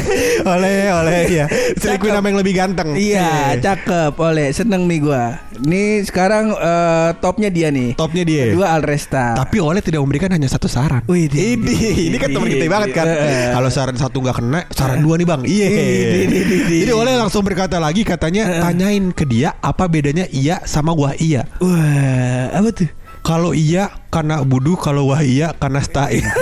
Oleh 0.43 0.81
Oleh 0.91 1.21
ya 1.29 1.45
Diselingkuhin 1.47 2.13
sama 2.13 2.27
yang 2.27 2.39
lebih 2.41 2.53
ganteng 2.53 2.89
Iya, 2.97 3.53
cakep 3.61 4.17
oleh 4.17 4.49
seneng 4.49 4.89
nih 4.89 4.99
gua. 4.99 5.37
Nih 5.61 6.01
sekarang 6.03 6.49
eh, 6.51 7.09
topnya 7.19 7.49
dia 7.49 7.69
nih. 7.69 7.93
Topnya 7.93 8.23
dia 8.23 8.49
Dua 8.51 8.73
Alresta. 8.73 9.37
Tapi 9.37 9.61
Oleh 9.61 9.81
tidak 9.81 10.01
memberikan 10.01 10.33
hanya 10.33 10.49
satu 10.49 10.65
saran. 10.65 11.05
Wih, 11.05 11.29
di- 11.29 11.53
ini, 11.53 11.75
ini 12.09 12.17
kan 12.17 12.29
teman 12.31 12.49
kita 12.49 12.65
banget 12.65 12.89
kan. 12.93 13.05
Kalau 13.53 13.69
saran 13.69 13.97
satu 13.97 14.17
nggak 14.19 14.37
kena, 14.37 14.59
saran 14.71 14.99
dua 14.99 15.15
nih 15.19 15.27
bang. 15.27 15.41
Iya. 15.45 15.67
Di- 15.69 16.25
di- 16.25 16.43
di- 16.43 16.63
di- 16.65 16.79
Jadi 16.85 16.93
Oleh 16.93 17.13
langsung 17.13 17.45
berkata 17.45 17.77
lagi 17.77 18.01
katanya 18.01 18.63
tanyain 18.63 19.13
ke 19.13 19.23
dia 19.23 19.53
apa 19.59 19.85
bedanya 19.85 20.25
iya 20.31 20.61
sama 20.63 20.91
wah 20.91 21.13
iya. 21.17 21.45
Wah, 21.59 22.49
apa 22.53 22.69
tuh? 22.73 22.89
Kalau 23.21 23.51
iya 23.51 23.91
karena 24.07 24.39
budu, 24.39 24.79
kalau 24.79 25.11
wah 25.11 25.19
iya 25.19 25.51
karena 25.53 25.83
stain. 25.83 26.23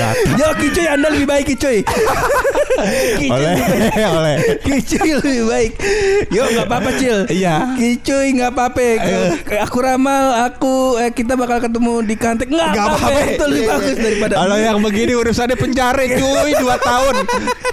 Kata 0.00 0.32
Yo 0.40 0.48
Kicuy 0.56 0.86
Anda 0.88 1.08
lebih 1.12 1.28
baik 1.28 1.44
Kicuy. 1.52 1.78
Kicuy 3.20 3.28
oleh 3.36 3.56
oleh. 4.16 4.36
Kicuy 4.64 5.10
lebih 5.20 5.44
baik. 5.44 5.72
Yo 6.32 6.42
nggak 6.48 6.66
apa-apa 6.66 6.90
Cil. 6.96 7.18
Iya. 7.28 7.76
Kicuy 7.76 8.26
nggak 8.34 8.50
apa-apa. 8.50 8.88
Aku 9.68 9.78
ramal, 9.80 10.24
aku 10.48 10.96
eh, 10.96 11.12
kita 11.12 11.36
bakal 11.36 11.60
ketemu 11.60 12.00
di 12.02 12.14
kantin. 12.16 12.48
Nggak 12.48 12.68
Gak 12.72 12.86
apa-apa. 12.88 13.20
Itu 13.28 13.44
lebih 13.44 13.58
Iya, 13.60 13.72
bagus 13.76 13.96
daripada. 14.00 14.34
Kalau 14.40 14.56
yang 14.56 14.78
begini 14.80 15.12
urusannya 15.12 15.56
penjara 15.58 16.04
cuy 16.08 16.50
2 16.56 16.64
tahun 16.80 17.14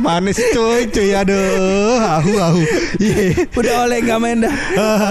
Manis 0.04 0.38
cuy 0.52 0.82
cuy 0.92 1.10
Aduh 1.16 1.96
Ahu 1.98 2.32
ahu 2.36 2.62
Iya 3.00 3.48
Udah 3.56 3.76
oleh 3.88 3.98
nggak 4.04 4.20
main 4.20 4.38
dah. 4.44 4.54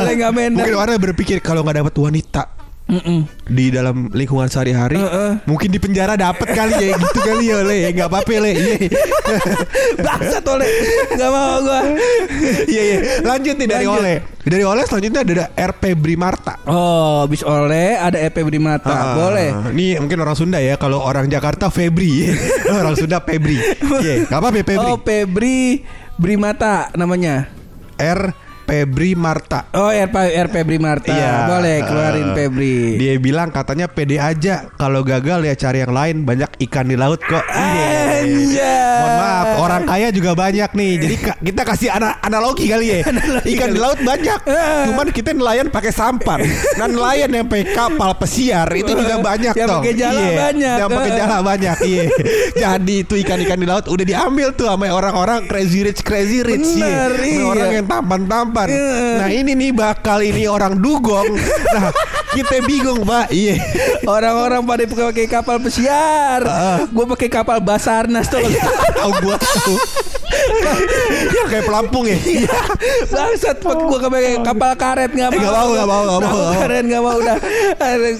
Oleh 0.04 0.14
nggak 0.20 0.32
main 0.37 0.50
dah. 0.52 0.64
Mungkin 0.68 0.76
orang 0.76 1.00
berpikir 1.00 1.40
kalau 1.40 1.64
nggak 1.64 1.80
dapat 1.80 1.94
wanita 1.96 2.42
Mm-mm. 2.86 3.26
di 3.50 3.74
dalam 3.74 4.14
lingkungan 4.14 4.46
sehari-hari 4.46 4.94
Heeh. 4.94 5.42
mungkin 5.42 5.74
di 5.74 5.78
penjara 5.78 6.14
dapat 6.14 6.54
kali 6.54 6.70
ya 6.70 6.94
gitu 6.94 7.18
kali 7.18 7.50
ya 7.50 7.58
le 7.60 7.78
nggak 7.90 8.06
apa-apa 8.06 8.34
le 8.38 8.50
iya 8.54 8.76
Bangsat 10.06 10.44
oleh. 10.46 10.68
Nggak 11.12 11.30
mau 11.30 11.58
gua. 11.60 11.80
iya 12.68 12.82
iya 12.84 12.98
lanjut 13.22 13.54
nih 13.56 13.66
dari 13.66 13.86
oleh 13.88 14.16
dari 14.38 14.62
oleh 14.62 14.86
selanjutnya 14.86 15.20
ada 15.22 15.46
RP 15.50 15.98
Brimarta 15.98 16.62
Oh, 16.62 17.26
bis 17.26 17.42
oleh 17.42 17.98
ada 17.98 18.18
EP 18.18 18.38
Brimata. 18.38 18.86
Ah, 18.86 19.14
Boleh. 19.14 19.50
Ini 19.74 19.98
mungkin 19.98 20.18
orang 20.18 20.34
Sunda 20.34 20.58
ya. 20.58 20.74
Kalau 20.74 20.98
orang 20.98 21.26
Jakarta 21.26 21.70
Febri. 21.70 22.30
orang 22.70 22.94
Sunda 22.94 23.18
Febri. 23.18 23.58
Iya, 24.02 24.26
enggak 24.26 24.38
apa-apa 24.38 24.62
Febri. 24.62 24.78
Oh, 24.86 24.98
Febri 24.98 25.82
Brimata 26.14 26.90
namanya. 26.94 27.50
R 27.98 28.45
Febri 28.66 29.14
Marta. 29.14 29.70
Oh, 29.73 29.88
RP 29.88 30.16
RP 30.42 30.66
Brimarta. 30.66 31.14
Iya. 31.14 31.46
Boleh 31.46 31.76
keluarin 31.87 32.26
Eh, 32.26 32.35
Febri. 32.35 32.99
Dia 32.99 33.14
bilang 33.16 33.54
katanya 33.54 33.87
pede 33.87 34.18
aja 34.18 34.66
kalau 34.75 35.06
gagal 35.06 35.46
ya 35.46 35.54
cari 35.54 35.87
yang 35.87 35.94
lain 35.94 36.16
banyak 36.26 36.50
ikan 36.66 36.90
di 36.90 36.99
laut 36.99 37.23
kok. 37.23 37.46
Iya. 37.46 38.26
Anjay. 38.26 38.99
Mohon 38.99 39.14
maaf, 39.16 39.45
orang 39.76 39.85
kaya 39.87 40.09
juga 40.09 40.33
banyak 40.33 40.71
nih. 40.73 40.92
Jadi 40.99 41.14
kita 41.45 41.62
kasih 41.62 41.88
ana- 41.90 42.16
analogi 42.18 42.66
kali 42.66 42.87
ya. 42.88 42.99
Ikan 43.52 43.68
di 43.71 43.78
laut 43.78 44.00
banyak. 44.00 44.40
Cuman 44.88 45.06
kita 45.12 45.30
nelayan 45.30 45.68
pakai 45.68 45.92
sampan. 45.92 46.40
Nah 46.76 46.87
nelayan 46.87 47.28
yang 47.30 47.47
pakai 47.47 47.66
kapal 47.71 48.16
pesiar 48.16 48.66
itu 48.73 48.88
juga 48.88 49.21
banyak 49.21 49.52
Yang 49.52 49.68
toh. 49.68 49.78
pakai 49.78 49.95
jala 49.95 50.16
Iya, 50.16 50.33
banyak. 50.35 50.76
Yang 50.76 50.90
pakai 50.90 51.12
jala 51.12 51.37
banyak. 51.42 51.76
Iya. 51.85 52.02
Jadi 52.56 52.95
itu 52.99 53.14
ikan-ikan 53.21 53.59
di 53.59 53.66
laut 53.66 53.85
udah 53.87 54.04
diambil 54.04 54.49
tuh 54.52 54.66
sama 54.66 54.88
orang-orang 54.88 55.45
crazy 55.45 55.85
rich 55.85 56.00
crazy 56.00 56.40
rich. 56.40 56.64
Bener, 56.66 57.12
Sama 57.12 57.26
iya. 57.26 57.45
Orang 57.45 57.71
yang 57.71 57.87
tampan-tampan. 57.87 58.66
Iya. 58.68 58.97
Nah 59.21 59.28
ini 59.28 59.52
nih 59.52 59.71
bakal 59.71 60.25
ini 60.25 60.49
orang 60.49 60.80
dugong. 60.80 61.37
Nah 61.71 61.92
kita 62.33 62.64
bingung 62.64 63.04
pak. 63.04 63.28
Iya. 63.28 63.61
Orang-orang 64.04 64.62
pada 64.62 64.85
pakai 64.87 65.26
kapal 65.26 65.61
pesiar. 65.61 66.40
Ah. 66.47 66.78
Gue 66.87 67.04
pakai 67.06 67.28
kapal 67.28 67.59
Basarnas 67.61 68.28
tuh. 68.28 68.40
Tahu 68.97 69.12
gua 69.21 69.37
tahu. 69.37 69.65
Ya 71.28 71.44
kayak 71.49 71.64
pelampung 71.64 72.04
ya. 72.04 72.16
Bangsat 73.06 73.56
pak 73.58 73.75
gue 73.76 73.99
pakai 74.00 74.32
kapal 74.40 74.73
karet 74.75 75.11
nggak 75.11 75.28
Eh, 75.28 75.37
mau. 75.37 75.40
nggak 75.40 75.52
mau, 75.52 75.68
nggak 75.68 75.87
mau, 75.87 76.02
nggak 76.02 76.20
mau, 76.23 76.52
karet 76.54 76.85
nggak 76.85 77.02
mau 77.02 77.14
udah. 77.16 77.37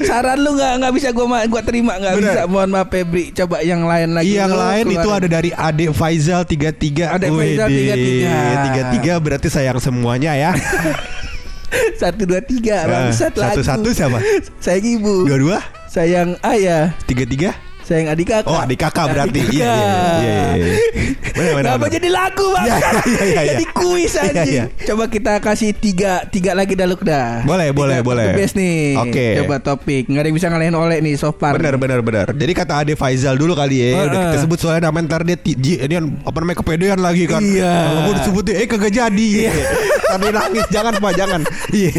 Saran 0.00 0.38
lu 0.38 0.50
nggak 0.55 0.73
nggak 0.81 0.93
bisa 0.93 1.09
gue 1.11 1.25
gua 1.26 1.62
terima 1.62 1.93
nggak 1.97 2.15
Bener. 2.15 2.33
bisa. 2.33 2.43
Mohon 2.47 2.69
maaf 2.73 2.88
Febri. 2.88 3.25
Coba 3.33 3.57
yang 3.61 3.83
lain 3.83 4.09
lagi. 4.12 4.33
Yang 4.33 4.50
lu 4.50 4.59
lain 4.59 4.85
itu 4.91 5.09
ada 5.09 5.29
dari 5.29 5.50
Ade 5.50 5.87
Faizal 5.91 6.43
33 6.43 7.15
Ade 7.15 7.29
Faizal 7.29 7.69
33. 7.69 9.03
33 9.03 9.25
berarti 9.25 9.49
sayang 9.49 9.79
semuanya 9.79 10.33
ya 10.33 10.50
satu 12.00 12.23
dua 12.25 12.41
tiga 12.41 12.87
Eh, 12.87 12.88
bangsat 12.88 13.33
lagu. 13.35 13.59
Satu-satu 13.61 13.88
siapa? 13.91 14.19
Sayang 14.62 14.87
ibu. 14.97 15.26
Dua-dua? 15.26 15.59
Sayang 15.91 16.38
ayah. 16.45 16.95
Tiga-tiga? 17.05 17.53
Sayang 17.87 18.11
adik 18.11 18.26
kakak. 18.26 18.50
Oh 18.50 18.59
adik 18.59 18.83
kakak 18.83 19.14
berarti 19.14 19.38
Adik 19.38 19.47
Iya 19.55 19.62
iya 19.62 19.78
iya, 19.78 20.11
iya, 20.19 20.47
iya. 20.59 21.55
Kenapa 21.55 21.87
jadi 21.87 22.09
lagu 22.11 22.47
bang? 22.50 22.66
Iya, 22.66 22.76
iya, 22.83 22.90
iya, 23.07 23.23
iya. 23.23 23.43
Jadi 23.55 23.64
kuis 23.71 24.12
Iya, 24.19 24.23
aja. 24.26 24.43
iya. 24.43 24.64
Coba 24.83 25.07
kita 25.07 25.38
kasih 25.38 25.71
tiga 25.71 26.26
tiga 26.26 26.50
lagi 26.59 26.75
dah 26.75 26.87
Luk, 26.90 27.07
dah. 27.07 27.47
Boleh, 27.47 27.71
Tiga 27.71 27.78
boleh, 27.78 27.99
boleh. 28.02 28.26
Best 28.35 28.59
nih. 28.59 28.99
Oke. 28.99 29.38
Coba 29.38 29.62
topik. 29.62 30.11
Nggak 30.11 30.19
ada 30.19 30.26
yang 30.26 30.37
bisa 30.37 30.47
ngalahin 30.50 30.75
oleh 30.75 30.99
nih 30.99 31.14
so 31.14 31.31
far. 31.31 31.55
Benar 31.55 31.78
benar 31.78 32.02
benar. 32.02 32.26
Jadi 32.35 32.52
kata 32.59 32.83
Ade 32.83 32.99
Faizal 32.99 33.38
dulu 33.38 33.55
kali 33.55 33.78
ya, 33.78 34.02
udah 34.02 34.11
Heeh. 34.11 34.25
kita 34.35 34.38
sebut 34.43 34.59
soalnya 34.59 34.90
namanya 34.90 35.07
ntar 35.14 35.23
dia 35.23 35.38
ini 35.87 35.95
kan 35.95 36.05
apa 36.26 36.37
namanya 36.43 36.59
kepedean 36.59 36.99
lagi 36.99 37.25
kan. 37.31 37.38
Iya. 37.38 37.71
Kalau 37.87 38.00
gue 38.02 38.14
disebutin 38.19 38.55
eh 38.59 38.66
kagak 38.66 38.90
jadi. 38.90 39.28
Tadi 40.07 40.29
nangis 40.31 40.67
jangan 40.71 40.95
Pak 40.99 41.13
jangan. 41.19 41.41
Iya. 41.75 41.91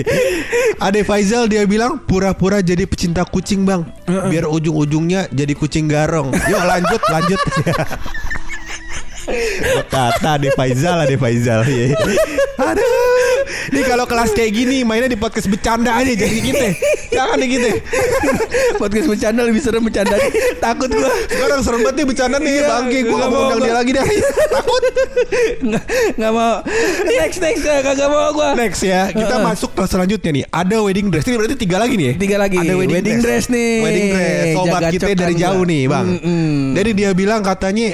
Ade 0.79 1.01
Faizal 1.03 1.51
dia 1.51 1.67
bilang 1.67 1.99
pura-pura 1.99 2.63
jadi 2.63 2.87
pecinta 2.87 3.27
kucing 3.27 3.67
bang, 3.67 3.83
biar 4.07 4.47
ujung-ujungnya 4.47 5.27
jadi 5.29 5.53
kucing 5.53 5.91
garong. 5.91 6.31
Yuk 6.31 6.63
lanjut 6.63 7.01
lanjut. 7.11 7.41
Kata 9.91 10.39
Ade 10.39 10.55
Faizal 10.55 11.03
Ade 11.03 11.19
Faizal 11.19 11.67
Iya. 11.67 11.99
Aduh 12.63 13.16
Ini 13.67 13.81
kalau 13.83 14.03
kelas 14.03 14.31
kayak 14.31 14.51
gini 14.51 14.77
Mainnya 14.81 15.07
di 15.07 15.15
podcast 15.15 15.47
bercanda 15.47 15.91
aja 15.93 16.09
Jadi 16.09 16.37
gitu 16.41 16.65
Jangan 17.09 17.35
nih 17.35 17.47
gitu 17.49 17.69
Podcast 18.75 19.07
bercanda 19.07 19.41
lebih 19.41 19.59
serem 19.59 19.81
bercanda. 19.81 20.15
Takut 20.57 20.89
gua. 20.89 21.09
Sekarang 21.25 21.59
serem 21.61 21.79
banget 21.81 21.95
nih 21.95 22.05
bercanda 22.05 22.37
nih 22.37 22.53
Iya, 22.53 22.67
Bangke 22.67 22.99
gue 22.99 23.07
gua 23.07 23.17
gak 23.17 23.29
mau, 23.29 23.41
undang 23.43 23.59
dia 23.61 23.73
lagi 23.73 23.91
dah 23.91 24.05
Takut 24.51 24.83
Nggak 25.59 25.83
nggak 26.13 26.31
mau. 26.31 26.55
Next 27.07 27.37
next 27.39 27.63
ya 27.63 27.75
kagak 27.81 28.09
mau 28.09 28.29
gua. 28.31 28.49
Next 28.53 28.81
ya 28.81 29.01
Kita 29.09 29.35
masuk 29.39 29.71
ke 29.73 29.83
selanjutnya 29.85 30.31
nih 30.33 30.45
Ada 30.47 30.77
wedding 30.79 31.07
dress 31.07 31.25
Ini 31.25 31.35
berarti 31.35 31.55
tiga 31.57 31.77
lagi 31.77 31.95
nih 31.95 32.05
ya 32.05 32.13
Tiga 32.17 32.37
lagi. 32.37 32.55
Ada 32.57 32.73
wedding, 32.75 33.17
dress. 33.19 33.45
nih. 33.47 33.71
Wedding 33.79 34.07
dress 34.09 34.45
Sobat 34.53 34.81
Jaga 34.81 34.93
kita 34.93 35.07
dari 35.15 35.33
gua. 35.33 35.41
jauh 35.43 35.63
nih 35.63 35.81
bang. 35.85 36.07
Jadi 36.73 36.89
dia 36.93 37.09
bilang 37.11 37.41
katanya 37.41 37.87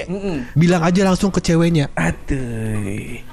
Bilang 0.54 0.82
aja 0.82 1.02
langsung 1.04 1.30
ke 1.30 1.40
ceweknya 1.40 1.88
Aduh. 1.94 3.33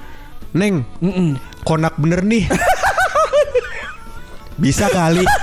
Neng 0.57 0.83
Mm-mm. 1.03 1.37
Konak 1.63 1.95
bener 2.01 2.25
nih. 2.25 2.49
Bisa 4.63 4.91
kali. 4.91 5.25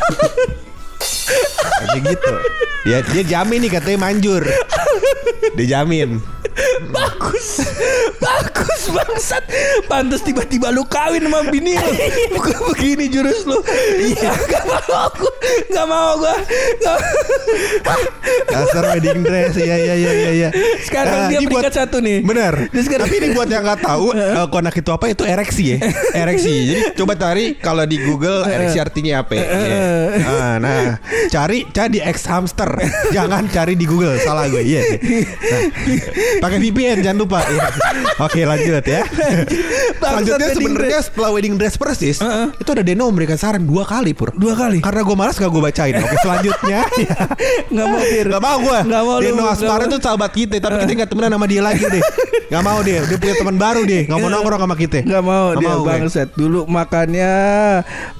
Kayak 1.77 2.01
gitu. 2.03 2.33
Dia, 2.85 2.97
dia 3.05 3.23
jamin 3.37 3.59
nih 3.65 3.71
katanya 3.77 4.09
manjur. 4.09 4.43
Dia 5.55 5.65
jamin 5.79 6.19
Bagus. 6.87 7.47
Bagus 8.17 8.81
bangsat. 8.89 9.43
Pantes 9.85 10.21
tiba-tiba 10.21 10.69
lu 10.69 10.83
kawin 10.83 11.25
sama 11.25 11.45
bini 11.47 11.73
lu. 11.73 11.91
Bukan 12.33 12.57
begini 12.71 13.05
jurus 13.07 13.43
lu. 13.43 13.59
Iya. 13.97 14.31
Gak 14.47 14.63
mau 14.63 15.07
gue 15.11 15.31
Gak 15.67 15.87
mau 15.87 16.11
gue 16.17 16.35
Gak- 16.79 17.01
Dasar 18.47 18.83
wedding 18.93 19.21
dress. 19.21 19.53
Iya 19.55 19.75
iya 19.75 19.95
iya 19.95 20.11
iya 20.13 20.31
iya. 20.33 20.49
Sekarang 20.81 21.29
dia 21.29 21.39
ini 21.39 21.47
peringkat 21.47 21.73
satu 21.75 21.97
nih. 21.99 22.21
Bener. 22.21 22.69
Dia 22.69 22.81
sekarang- 22.83 23.05
Tapi 23.07 23.15
ini 23.17 23.27
buat 23.31 23.47
yang 23.47 23.63
nggak 23.63 23.81
tahu 23.81 24.05
eh, 24.17 24.45
Konak 24.47 24.75
itu 24.75 24.89
apa? 24.91 25.05
Itu 25.07 25.23
ereksi 25.23 25.63
ya? 25.75 25.77
Ereksi. 26.13 26.53
Jadi 26.67 26.81
coba 26.95 27.13
cari 27.15 27.55
Kalau 27.57 27.83
di 27.83 27.97
Google 27.99 28.43
Ereksi 28.45 28.77
artinya 28.77 29.23
apa 29.25 29.33
ya? 29.33 29.45
Iya. 29.47 29.79
Ah, 30.23 30.55
Nah 30.57 30.99
Cari 31.29 31.65
Cari 31.69 31.89
di 31.89 32.01
X 32.01 32.27
hamster. 32.27 32.69
Jangan 33.15 33.47
cari 33.49 33.73
di 33.73 33.85
Google. 33.85 34.17
Salah 34.19 34.45
gue. 34.47 34.61
Iya 34.61 34.81
nah, 34.83 35.63
Pakai 36.39 36.59
VPN 36.67 36.99
jangan 36.99 37.17
lupa. 37.23 37.39
Iya. 37.47 37.67
Oke 38.27 38.43
lanjut 38.43 38.83
ya. 38.83 39.01
Selanjutnya 39.97 40.47
wedding 40.51 40.57
sebenarnya 40.59 40.99
setelah 40.99 41.29
wedding 41.31 41.55
dress 41.55 41.75
persis 41.77 42.17
Itu 42.57 42.69
ada 42.73 42.83
Deno 42.83 43.07
memberikan 43.07 43.39
saran 43.39 43.63
dua 43.63 43.87
kali 43.87 44.11
pur. 44.11 44.35
Dua 44.35 44.53
kali? 44.57 44.83
Karena 44.83 45.01
gue 45.05 45.15
malas 45.15 45.39
gak 45.39 45.47
gue 45.47 45.61
bacain. 45.63 45.93
Oke 45.95 46.17
selanjutnya. 46.25 46.79
Ya. 46.97 47.13
Gak 47.69 47.87
mau 47.87 48.01
Fir 48.01 48.25
Gak 48.25 48.41
mau 48.41 48.57
gue 48.57 48.79
Gak 48.89 49.03
mau 49.05 49.17
Deno 49.21 49.41
Gak 49.45 49.53
Asmara 49.53 49.85
tuh 49.85 50.01
sahabat 50.01 50.31
kita 50.33 50.57
Tapi 50.57 50.81
kita 50.83 51.05
gak 51.05 51.09
temenan 51.13 51.31
sama 51.37 51.45
dia 51.45 51.61
lagi 51.61 51.85
deh. 51.85 52.03
Gak 52.49 52.63
mau 52.65 52.79
deh. 52.81 53.05
Dia 53.05 53.17
punya 53.21 53.35
teman 53.37 53.55
baru 53.55 53.81
deh. 53.85 54.03
Gak 54.09 54.17
mau 54.17 54.29
nongkrong 54.33 54.61
sama 54.65 54.75
kita. 54.75 54.97
Gak 55.05 55.23
mau 55.23 55.45
Nggak 55.53 55.61
dia 55.61 55.69
mau 55.69 55.83
bangset 55.85 56.27
Dulu 56.33 56.65
makannya 56.65 57.33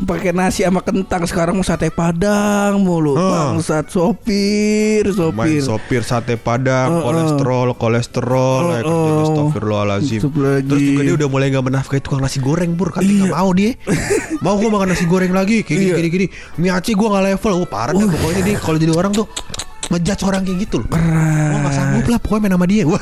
pakai 0.06 0.32
nasi 0.32 0.62
sama 0.62 0.86
kentang 0.86 1.26
Sekarang 1.26 1.58
mau 1.58 1.66
sate 1.66 1.90
padang 1.90 2.80
mulu. 2.80 3.18
Oh. 3.18 3.32
Bangsat 3.34 3.90
sopir 3.90 5.10
Main 5.34 5.60
Sopir 5.60 5.62
sopir 5.66 6.02
sate 6.06 6.38
padang 6.38 6.88
Oh, 6.88 7.02
oh. 7.02 7.04
Kolesterol 7.10 7.68
Kolesterol 7.76 8.37
Oh, 8.38 8.70
eh, 8.70 8.84
oh. 8.86 9.26
Astagfirullahaladzim. 9.26 10.20
Terus 10.62 10.82
juga 10.84 11.02
dia 11.02 11.16
udah 11.18 11.28
mulai 11.28 11.50
gak 11.50 11.66
menafkahi 11.66 12.00
tukang 12.00 12.22
nasi 12.22 12.38
goreng 12.38 12.78
Bur. 12.78 12.94
Kan 12.94 13.02
dia 13.02 13.26
gak 13.26 13.34
mau 13.34 13.50
dia. 13.52 13.74
Mau 14.46 14.54
gue 14.56 14.70
makan 14.70 14.94
nasi 14.94 15.10
goreng 15.10 15.34
lagi. 15.34 15.66
Kayak 15.66 15.80
gini 15.80 15.90
Iya. 15.90 15.96
gini 15.98 16.10
gini. 16.14 16.28
Mie 16.58 16.70
Aceh 16.70 16.94
gue 16.94 17.08
gak 17.10 17.24
level. 17.26 17.52
Oh 17.58 17.66
parah 17.66 17.92
deh 17.92 18.06
pokoknya 18.06 18.42
dia. 18.46 18.56
Kalau 18.62 18.78
jadi 18.78 18.94
orang 18.94 19.12
tuh 19.12 19.26
Ngejudge 19.88 20.24
orang 20.24 20.42
kayak 20.44 20.58
gitu 20.68 20.76
loh 20.84 20.88
Gue 20.92 21.60
gak 21.64 21.72
sanggup 21.72 22.06
lah 22.06 22.20
Pokoknya 22.20 22.42
main 22.44 22.54
sama 22.54 22.68
dia 22.68 22.84
Wah. 22.84 23.00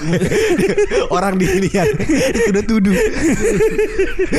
Orang 1.17 1.33
dilihat 1.35 1.87
Udah 2.53 2.63
tuduh 2.63 2.93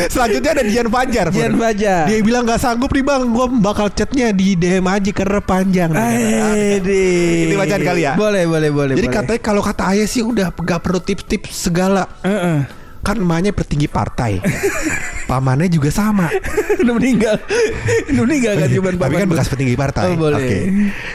Selanjutnya 0.07 0.51
ada 0.55 0.63
Dian 0.63 0.87
Fajar. 0.87 1.27
Dian 1.31 1.55
Fajar. 1.55 2.07
Dia 2.07 2.19
bilang 2.23 2.47
gak 2.47 2.63
sanggup 2.63 2.91
nih 2.91 3.03
bang 3.03 3.23
Gue 3.27 3.47
bakal 3.59 3.91
chatnya 3.91 4.31
di 4.31 4.55
DM 4.55 4.87
aja 4.87 5.11
Karena 5.11 5.41
panjang 5.43 5.91
Aduh. 5.91 7.51
Ini 7.51 7.55
bacaan 7.55 7.83
kali 7.83 8.01
ya? 8.05 8.13
Boleh 8.15 8.47
boleh 8.47 8.71
boleh 8.71 8.95
Jadi 8.95 9.09
boleh. 9.09 9.17
katanya 9.19 9.41
kalau 9.43 9.63
kata 9.63 9.83
ayah 9.91 10.07
sih 10.07 10.23
udah 10.23 10.55
gak 10.55 10.81
perlu 10.81 11.03
tips-tips 11.03 11.51
segala 11.67 12.07
Heeh. 12.23 12.86
Kan 13.07 13.23
emaknya 13.23 13.55
petinggi 13.55 13.87
partai. 13.87 14.43
Pamannya 15.31 15.71
juga 15.71 15.95
sama. 15.95 16.27
Udah 16.83 16.95
meninggal. 16.99 17.39
Udah 18.11 18.25
meninggal 18.27 18.53
kan 18.59 18.69
cuma 18.75 18.89
Tapi 18.91 19.15
kan 19.23 19.29
bekas 19.31 19.47
petinggi 19.47 19.79
partai. 19.79 20.19
Oh, 20.19 20.27
boleh. 20.27 20.43
Oke. 20.43 20.59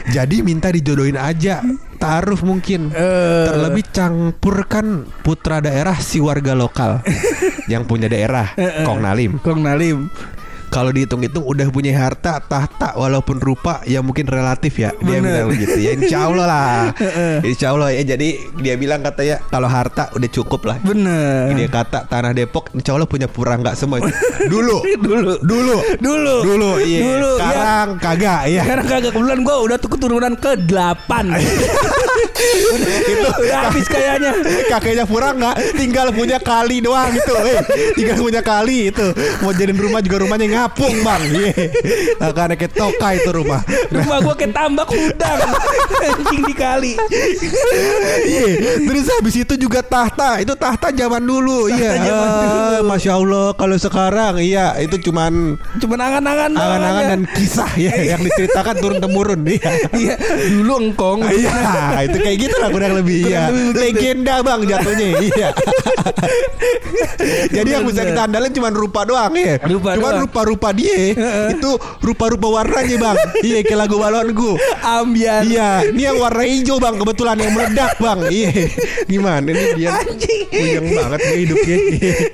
Jadi 0.08 0.36
minta 0.40 0.72
dijodohin 0.72 1.20
aja. 1.20 1.60
Taruh 2.00 2.40
mungkin. 2.40 2.88
Eh. 2.96 3.44
Terlebih 3.44 3.84
campurkan 3.92 5.04
putra 5.20 5.60
daerah 5.60 6.00
si 6.00 6.16
warga 6.16 6.56
lokal. 6.56 7.04
Yang 7.72 7.82
punya 7.84 8.08
daerah 8.08 8.56
Kong 8.88 9.04
Nalim. 9.04 9.36
Kong 9.44 9.60
Nalim 9.60 10.08
Kalau 10.72 10.88
dihitung-hitung 10.88 11.44
udah 11.44 11.68
punya 11.68 11.92
harta 11.92 12.40
tahta 12.40 12.96
walaupun 12.96 13.36
rupa 13.38 13.84
ya 13.84 14.00
mungkin 14.00 14.24
relatif 14.24 14.80
ya. 14.80 14.88
Dia 15.04 15.20
Bener. 15.20 15.44
bilang 15.44 15.48
begitu. 15.52 15.76
Ya 15.76 15.92
Insya 15.92 16.18
Allah 16.24 16.46
lah. 16.48 16.80
Insya 17.44 17.76
Allah 17.76 17.92
ya. 17.92 18.16
Jadi 18.16 18.40
dia 18.56 18.74
bilang 18.80 19.04
katanya 19.04 19.44
kalau 19.52 19.68
harta 19.68 20.08
udah 20.16 20.30
cukup 20.32 20.64
lah. 20.64 20.80
Bener. 20.80 21.52
Dia 21.52 21.68
kata 21.68 22.08
tanah 22.08 22.32
Depok 22.32 22.72
Insya 22.72 22.96
Allah 22.96 23.04
punya 23.04 23.28
pura 23.28 23.60
nggak 23.60 23.76
semua 23.76 24.00
itu. 24.00 24.08
dulu. 24.48 24.80
Dulu. 25.12 25.34
Dulu. 25.44 25.76
Dulu. 26.00 26.36
Dulu 26.40 26.70
iya. 26.80 27.00
Dulu 27.04 27.30
ya. 27.36 27.38
sekarang 27.42 27.88
kagak 28.00 28.40
ya 28.48 28.62
Sekarang 28.64 28.86
kagak. 28.88 29.12
Kebetulan 29.12 29.38
gue 29.44 29.56
udah 29.60 29.76
tuh 29.76 29.90
keturunan 29.92 30.32
ke 30.40 30.56
8 30.56 30.72
Itu 33.12 33.28
udah 33.28 33.58
habis 33.68 33.86
kayaknya. 33.86 34.32
Kakeknya 34.66 35.04
pura 35.04 35.30
nggak? 35.30 35.76
Tinggal 35.76 36.10
punya 36.10 36.40
kali 36.40 36.80
doang 36.80 37.12
gitu 37.12 37.34
eh, 37.38 37.60
tinggal 37.94 38.18
punya 38.18 38.40
kali 38.42 38.90
itu. 38.90 39.06
Mau 39.44 39.52
jadiin 39.52 39.78
rumah 39.78 40.00
juga 40.00 40.24
rumahnya 40.24 40.48
ngapung 40.62 40.94
bang 41.02 41.22
iya 41.34 41.52
nah, 42.16 42.30
karena 42.30 42.54
kayak 42.54 42.72
toka 42.72 43.08
itu 43.12 43.30
rumah 43.30 43.60
Rumah 43.90 44.18
gue 44.22 44.34
kayak 44.38 44.52
tambak 44.54 44.88
udang 44.88 45.38
Anjing 46.02 46.42
dikali 46.46 46.94
Iya, 48.22 48.78
terus 48.86 49.06
habis 49.18 49.34
itu 49.36 49.54
juga 49.58 49.82
tahta. 49.82 50.38
Itu 50.40 50.54
tahta 50.54 50.90
zaman 50.90 51.22
dulu. 51.22 51.68
iya. 51.68 51.98
zaman 51.98 52.28
Ah, 52.28 52.80
Masya 52.84 53.12
Allah, 53.18 53.46
kalau 53.54 53.76
sekarang 53.76 54.38
iya 54.38 54.74
itu 54.78 54.96
cuman 55.00 55.58
Cuman 55.78 55.98
angan-angan 55.98 56.50
angan-angan 56.54 57.04
aja. 57.04 57.10
dan 57.12 57.20
kisah 57.34 57.70
ya 57.76 57.92
yang 58.14 58.20
diceritakan 58.22 58.74
turun 58.78 58.98
temurun. 59.00 59.40
Iya. 59.44 59.70
Iya 59.92 60.14
Dulu 60.48 60.74
engkong 60.90 61.20
Iya, 61.26 61.52
itu 62.06 62.16
kayak 62.20 62.38
gitu 62.40 62.56
lah 62.58 62.68
kurang 62.70 62.92
lebih. 62.96 63.28
Iya. 63.28 63.50
Legenda 63.74 64.40
bang 64.40 64.60
jatuhnya. 64.64 65.06
Iya. 65.20 65.48
Jadi 67.56 67.68
yang 67.68 67.84
bisa 67.84 68.02
kita 68.04 68.28
andalin 68.28 68.52
cuma 68.52 68.68
rupa 68.70 69.00
doang 69.04 69.32
ya. 69.34 69.56
Rupa 69.62 69.96
Cuma 69.98 70.08
doang. 70.12 70.20
Rupa-rupa 70.52 70.68
dia 70.76 71.16
itu 71.56 71.70
rupa-rupa 72.04 72.46
warnanya 72.60 72.96
bang. 73.00 73.16
Iya 73.40 73.58
kayak 73.64 73.78
lagu 73.88 73.96
balonku. 73.96 74.50
Ambian 74.84 75.42
Iya, 75.48 75.88
ini 75.88 76.02
yang 76.04 76.20
warna 76.20 76.44
hijau 76.44 76.76
bang 76.76 76.94
kebetulan 77.00 77.36
yang 77.40 77.52
meledak 77.56 77.92
bang. 77.96 78.18
Iya, 78.28 78.50
gimana 79.08 79.48
ini 79.48 79.64
dia 79.80 79.90
Anjing. 79.96 80.92
banget 80.92 81.20
nih 81.24 81.38
hidupnya. 81.46 81.76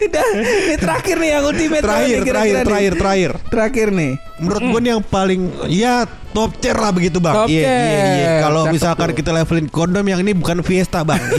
Udah, 0.08 0.26
ini 0.34 0.74
terakhir 0.76 1.16
nih 1.18 1.30
yang 1.30 1.44
ultimate 1.46 1.84
terakhir, 1.84 2.18
nih, 2.18 2.26
terakhir, 2.26 2.54
terakhir, 2.66 2.92
terakhir. 2.98 3.30
Terakhir 3.48 3.88
nih 3.94 4.12
Menurut 4.38 4.62
gue 4.70 4.80
nih 4.86 4.90
yang 4.94 5.02
paling 5.02 5.42
ya 5.66 5.94
top 6.32 6.50
tier 6.60 6.76
lah 6.76 6.90
begitu 6.92 7.18
bang. 7.18 7.48
Iya, 7.48 7.64
iya, 7.64 8.04
iya. 8.14 8.32
Kalau 8.44 8.68
misalkan 8.68 9.10
tuh. 9.12 9.16
kita 9.16 9.30
levelin 9.32 9.66
kondom 9.68 10.04
yang 10.04 10.20
ini 10.22 10.32
bukan 10.36 10.60
Fiesta 10.62 11.02
bang. 11.02 11.20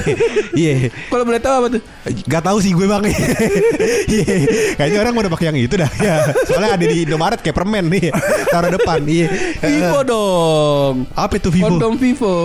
Iya. 0.49 0.91
Kalau 1.07 1.23
boleh 1.23 1.39
tahu 1.39 1.53
apa 1.55 1.67
tuh 1.77 1.81
Gak 2.27 2.43
tahu 2.43 2.57
sih 2.59 2.75
gue 2.75 2.83
bang. 2.83 2.99
Iya. 3.05 4.35
Kayaknya 4.75 4.99
orang 5.07 5.13
udah 5.23 5.31
pakai 5.31 5.45
yang 5.53 5.57
itu 5.61 5.79
dah. 5.79 5.87
Ya. 6.01 6.25
Soalnya 6.49 6.75
ada 6.75 6.85
di 6.89 7.07
Indomaret 7.07 7.39
kayak 7.39 7.55
permen 7.55 7.87
nih. 7.87 8.11
Taruh 8.51 8.73
depan. 8.73 8.99
Iya. 9.07 9.27
Vivo 9.59 9.99
dong 10.03 10.93
Apa 11.13 11.33
itu 11.37 11.49
Vivo? 11.53 11.75
Kondom 11.75 11.93
Vivo 11.95 12.35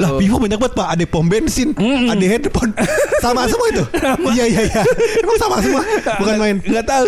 Lah 0.00 0.10
Vivo 0.16 0.36
banyak 0.40 0.58
banget 0.58 0.74
pak 0.76 0.88
Ada 0.96 1.04
pom 1.08 1.26
bensin 1.26 1.68
Mm-mm. 1.74 2.12
Ada 2.12 2.24
headphone 2.24 2.72
Sama 3.24 3.48
semua 3.48 3.66
itu 3.72 3.84
Iya 4.36 4.44
iya 4.46 4.60
iya 4.68 4.82
Emang 5.22 5.38
sama 5.40 5.56
semua 5.60 5.82
Bukan 6.20 6.34
main 6.38 6.56
Gak 6.62 6.86
tahu 6.86 7.04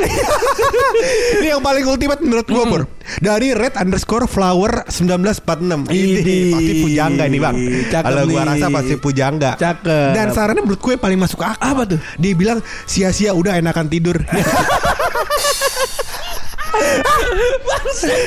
Ini 1.40 1.56
yang 1.56 1.62
paling 1.62 1.84
ultimate 1.86 2.20
menurut 2.24 2.46
gue 2.46 2.64
Pur 2.64 2.82
Dari 3.00 3.56
red 3.56 3.74
underscore 3.74 4.28
flower 4.30 4.86
1946 4.86 5.90
Ini 5.90 6.52
pasti 6.52 6.72
pujangga 6.84 7.24
ini 7.26 7.38
bang. 7.40 7.56
Cakep 7.90 8.06
Kalau 8.06 8.22
nih. 8.28 8.36
rasa 8.38 8.66
pasti 8.70 8.94
pujangga. 9.00 9.50
Cakep. 9.56 10.12
Dan 10.14 10.26
sarannya 10.30 10.62
menurut 10.62 10.80
gue 10.80 10.94
paling 11.00 11.18
masuk 11.18 11.40
akal 11.42 11.58
Apa 11.58 11.82
tuh? 11.88 12.00
Dia 12.20 12.32
bilang 12.36 12.58
sia-sia 12.84 13.34
udah 13.34 13.58
enakan 13.58 13.88
tidur. 13.88 14.16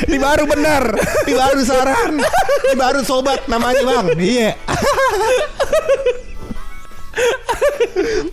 Ini 0.03 0.17
baru 0.19 0.43
benar. 0.45 0.83
Ini 1.25 1.33
baru 1.33 1.61
saran. 1.63 2.19
Ini 2.69 2.75
baru 2.75 3.01
sobat 3.01 3.47
namanya 3.47 3.81
bang. 3.81 4.07
Iya 4.19 4.51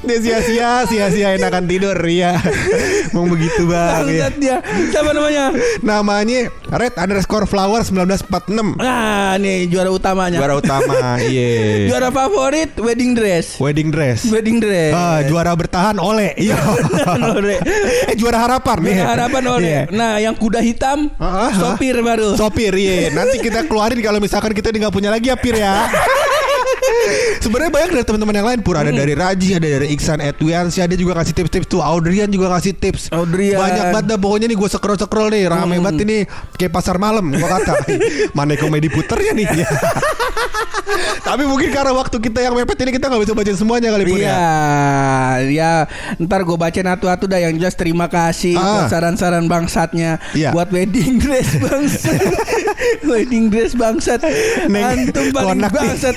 Dia 0.00 0.18
sia-sia 0.18 0.70
Sia-sia 0.88 1.28
enakan 1.36 1.64
tidur 1.68 1.96
Iya. 2.00 2.40
Mau 3.12 3.28
begitu 3.28 3.68
bang 3.68 4.08
iya. 4.08 4.26
Bangsat 4.26 4.34
dia. 4.40 4.56
Siapa 4.90 5.10
namanya? 5.12 5.44
Namanya 5.84 6.40
Red 6.72 6.94
underscore 6.96 7.44
flower 7.46 7.84
1946 7.84 8.80
Nah 8.80 9.36
nih 9.36 9.68
juara 9.68 9.90
utamanya. 9.92 10.38
Juara 10.40 10.54
utama 10.58 11.20
Iya. 11.20 11.86
Juara 11.92 12.08
favorit 12.10 12.72
wedding 12.80 13.12
dress. 13.14 13.60
Wedding 13.60 13.92
dress. 13.92 14.26
Wedding 14.26 14.58
dress. 14.58 14.92
Ah, 14.96 15.20
juara 15.28 15.52
bertahan 15.54 15.96
oleh 16.00 16.32
Iya. 16.40 16.56
Eh 18.10 18.16
juara 18.16 18.38
harapan 18.48 18.78
Juara 18.80 18.94
iya. 18.96 19.04
harapan 19.06 19.44
oleh. 19.46 19.68
Iya. 19.68 19.82
Nah 19.92 20.12
yang 20.18 20.34
kuda 20.34 20.64
hitam 20.64 21.12
Ah, 21.20 21.24
ah, 21.24 21.36
ah. 21.48 21.50
Sopir 21.52 22.00
baru. 22.00 22.34
Sopir 22.34 22.72
iya. 22.74 23.12
Nanti 23.12 23.38
kita 23.42 23.68
keluarin 23.68 24.00
kalau 24.00 24.18
misalkan 24.18 24.56
kita 24.56 24.72
nggak 24.72 24.94
punya 24.94 25.12
lagi 25.12 25.28
ya 25.28 25.36
Pir 25.36 25.56
ya 25.60 25.86
Sebenarnya 27.40 27.72
banyak 27.72 27.90
dari 27.92 28.04
teman-teman 28.04 28.34
yang 28.34 28.46
lain 28.46 28.60
pur 28.60 28.74
ada 28.74 28.90
dari 28.90 29.12
Raji, 29.12 29.56
ada 29.56 29.66
dari 29.66 29.88
Iksan 29.90 30.18
Edwiansyah, 30.18 30.84
dia 30.84 30.98
juga 30.98 31.16
ngasih 31.16 31.34
tips-tips 31.34 31.66
tuh. 31.66 31.80
Audrian 31.80 32.28
juga 32.28 32.50
ngasih 32.50 32.72
tips. 32.74 33.02
Audrian. 33.10 33.58
Banyak 33.58 33.84
banget 33.90 34.06
dah 34.06 34.18
pokoknya 34.18 34.46
nih 34.46 34.56
gue 34.56 34.68
scroll-scroll 34.68 35.28
nih, 35.30 35.44
rame 35.46 35.76
banget 35.78 36.02
ini 36.02 36.16
kayak 36.54 36.72
pasar 36.72 36.96
malam 36.96 37.30
gua 37.30 37.58
kata. 37.58 37.74
Mana 38.36 38.54
komedi 38.54 38.88
puternya 38.88 39.32
nih. 39.32 39.46
Tapi 41.20 41.46
mungkin 41.46 41.70
karena 41.70 41.94
waktu 41.94 42.18
kita 42.18 42.42
yang 42.42 42.52
mepet 42.52 42.74
ini 42.80 42.90
kita 42.90 43.06
nggak 43.06 43.22
bisa 43.22 43.32
baca 43.32 43.52
semuanya 43.54 43.94
kali 43.94 44.04
pur 44.04 44.18
Iya, 44.18 44.26
ya. 44.26 44.42
ya 45.46 45.72
ntar 46.18 46.42
gue 46.42 46.56
bacain 46.58 46.82
atu-atu 46.84 47.30
dah 47.30 47.38
yang 47.38 47.54
jelas 47.54 47.78
terima 47.78 48.10
kasih 48.10 48.58
Ah. 48.58 48.82
buat 48.82 48.90
saran-saran 48.90 49.46
bangsatnya 49.46 50.18
Iya. 50.34 50.50
buat 50.50 50.74
wedding 50.74 51.22
dress 51.22 51.54
bangsat, 51.56 52.18
wedding 53.10 53.46
dress 53.48 53.78
bangsat, 53.78 54.18
Neng, 54.66 54.82
antum 55.06 55.30
paling 55.30 55.62
bangsat. 55.62 56.16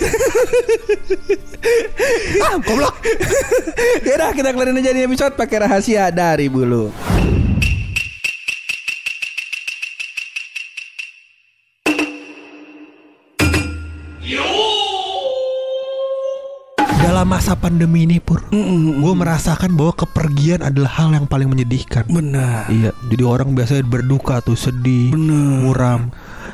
ah, 2.45 2.57
goblok. 2.61 2.95
Yaudah 4.07 4.31
kita 4.35 4.49
kelarin 4.53 4.79
aja 4.79 4.91
di 4.93 5.01
episode 5.05 5.33
pakai 5.33 5.65
rahasia 5.65 6.09
dari 6.13 6.47
bulu. 6.49 6.91
Dalam 17.03 17.27
masa 17.29 17.53
pandemi 17.55 18.07
ini 18.07 18.17
pur, 18.23 18.41
gue 18.51 19.13
merasakan 19.15 19.75
bahwa 19.75 19.93
kepergian 19.95 20.63
adalah 20.63 20.91
hal 21.03 21.11
yang 21.13 21.27
paling 21.27 21.51
menyedihkan. 21.51 22.07
Benar. 22.07 22.67
Iya, 22.71 22.91
jadi 23.11 23.23
orang 23.23 23.53
biasanya 23.53 23.83
berduka 23.85 24.39
tuh 24.39 24.55
sedih, 24.57 25.11
Bener. 25.11 25.61
muram. 25.67 26.11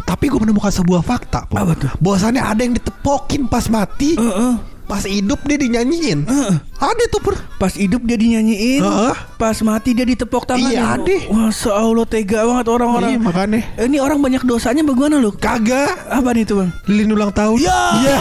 Tapi 0.09 0.25
gue 0.25 0.41
menemukan 0.41 0.73
sebuah 0.73 1.05
fakta. 1.05 1.45
Apa 1.45 1.77
tuh? 1.77 1.91
Bahwasannya 2.01 2.41
ada 2.41 2.65
yang 2.65 2.73
ditepokin 2.73 3.45
pas 3.45 3.69
mati, 3.69 4.17
Heeh. 4.17 4.57
pas 4.89 5.05
hidup 5.05 5.45
dia 5.45 5.61
dinyanyiin. 5.61 6.25
Heeh. 6.25 6.53
Ada 6.81 7.03
tuh 7.13 7.21
pur. 7.21 7.37
Pas 7.61 7.69
hidup 7.69 8.01
dia 8.01 8.17
dinyanyiin, 8.17 8.81
Heeh. 8.81 9.13
pas 9.37 9.53
mati 9.61 9.93
dia 9.93 10.09
ditepok 10.09 10.49
tangan. 10.49 10.65
Iya, 10.65 10.97
ada. 10.97 11.15
Masya 11.29 11.71
Allah 11.77 12.05
tega 12.09 12.41
banget 12.41 12.65
orang-orang. 12.67 13.09
Iya, 13.13 13.19
makanya. 13.21 13.59
Eh, 13.77 13.85
Ini 13.85 14.01
orang 14.01 14.17
banyak 14.17 14.41
dosanya 14.49 14.81
bagaimana 14.81 15.21
lu? 15.21 15.29
Kagak. 15.29 16.09
Apa 16.09 16.33
nih 16.33 16.41
tuh 16.41 16.65
bang? 16.65 16.69
Lilin 16.89 17.13
ulang 17.13 17.29
tahun. 17.29 17.61
Ya. 17.61 17.79
Iya. 18.01 18.17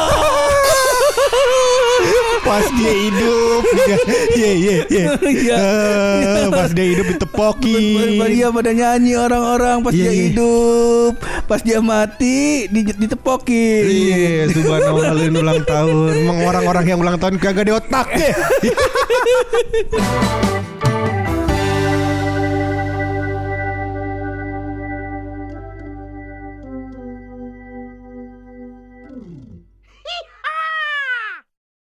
Pas 2.49 2.65
dia 2.73 2.93
hidup, 2.97 3.63
dia, 3.69 3.97
iya 4.41 4.51
iya 4.57 4.77
iya. 4.89 5.05
Iya. 5.21 5.57
Eh, 5.61 6.49
Pas 6.49 6.71
dia 6.73 6.87
hidup 6.97 7.07
ditepokin. 7.13 8.17
Dia 8.25 8.49
pada 8.49 8.71
nyanyi 8.73 9.13
orang-orang 9.15 9.85
pas 9.85 9.93
Iya, 9.93 10.01
dia 10.01 10.13
iya. 10.13 10.23
hidup, 10.33 11.13
pas 11.45 11.61
dia 11.61 11.79
mati 11.85 12.67
di, 12.73 12.81
ditepokin. 12.89 13.83
Iya, 13.85 14.49
subhanallah 14.57 15.13
ulang 15.29 15.63
tahun. 15.69 16.11
Emang 16.25 16.39
orang-orang 16.49 16.85
yang 16.89 16.99
ulang 17.05 17.17
tahun 17.21 17.37
kagak 17.37 17.69
di 17.69 17.73
otak 17.77 18.09
ya. 18.17 18.33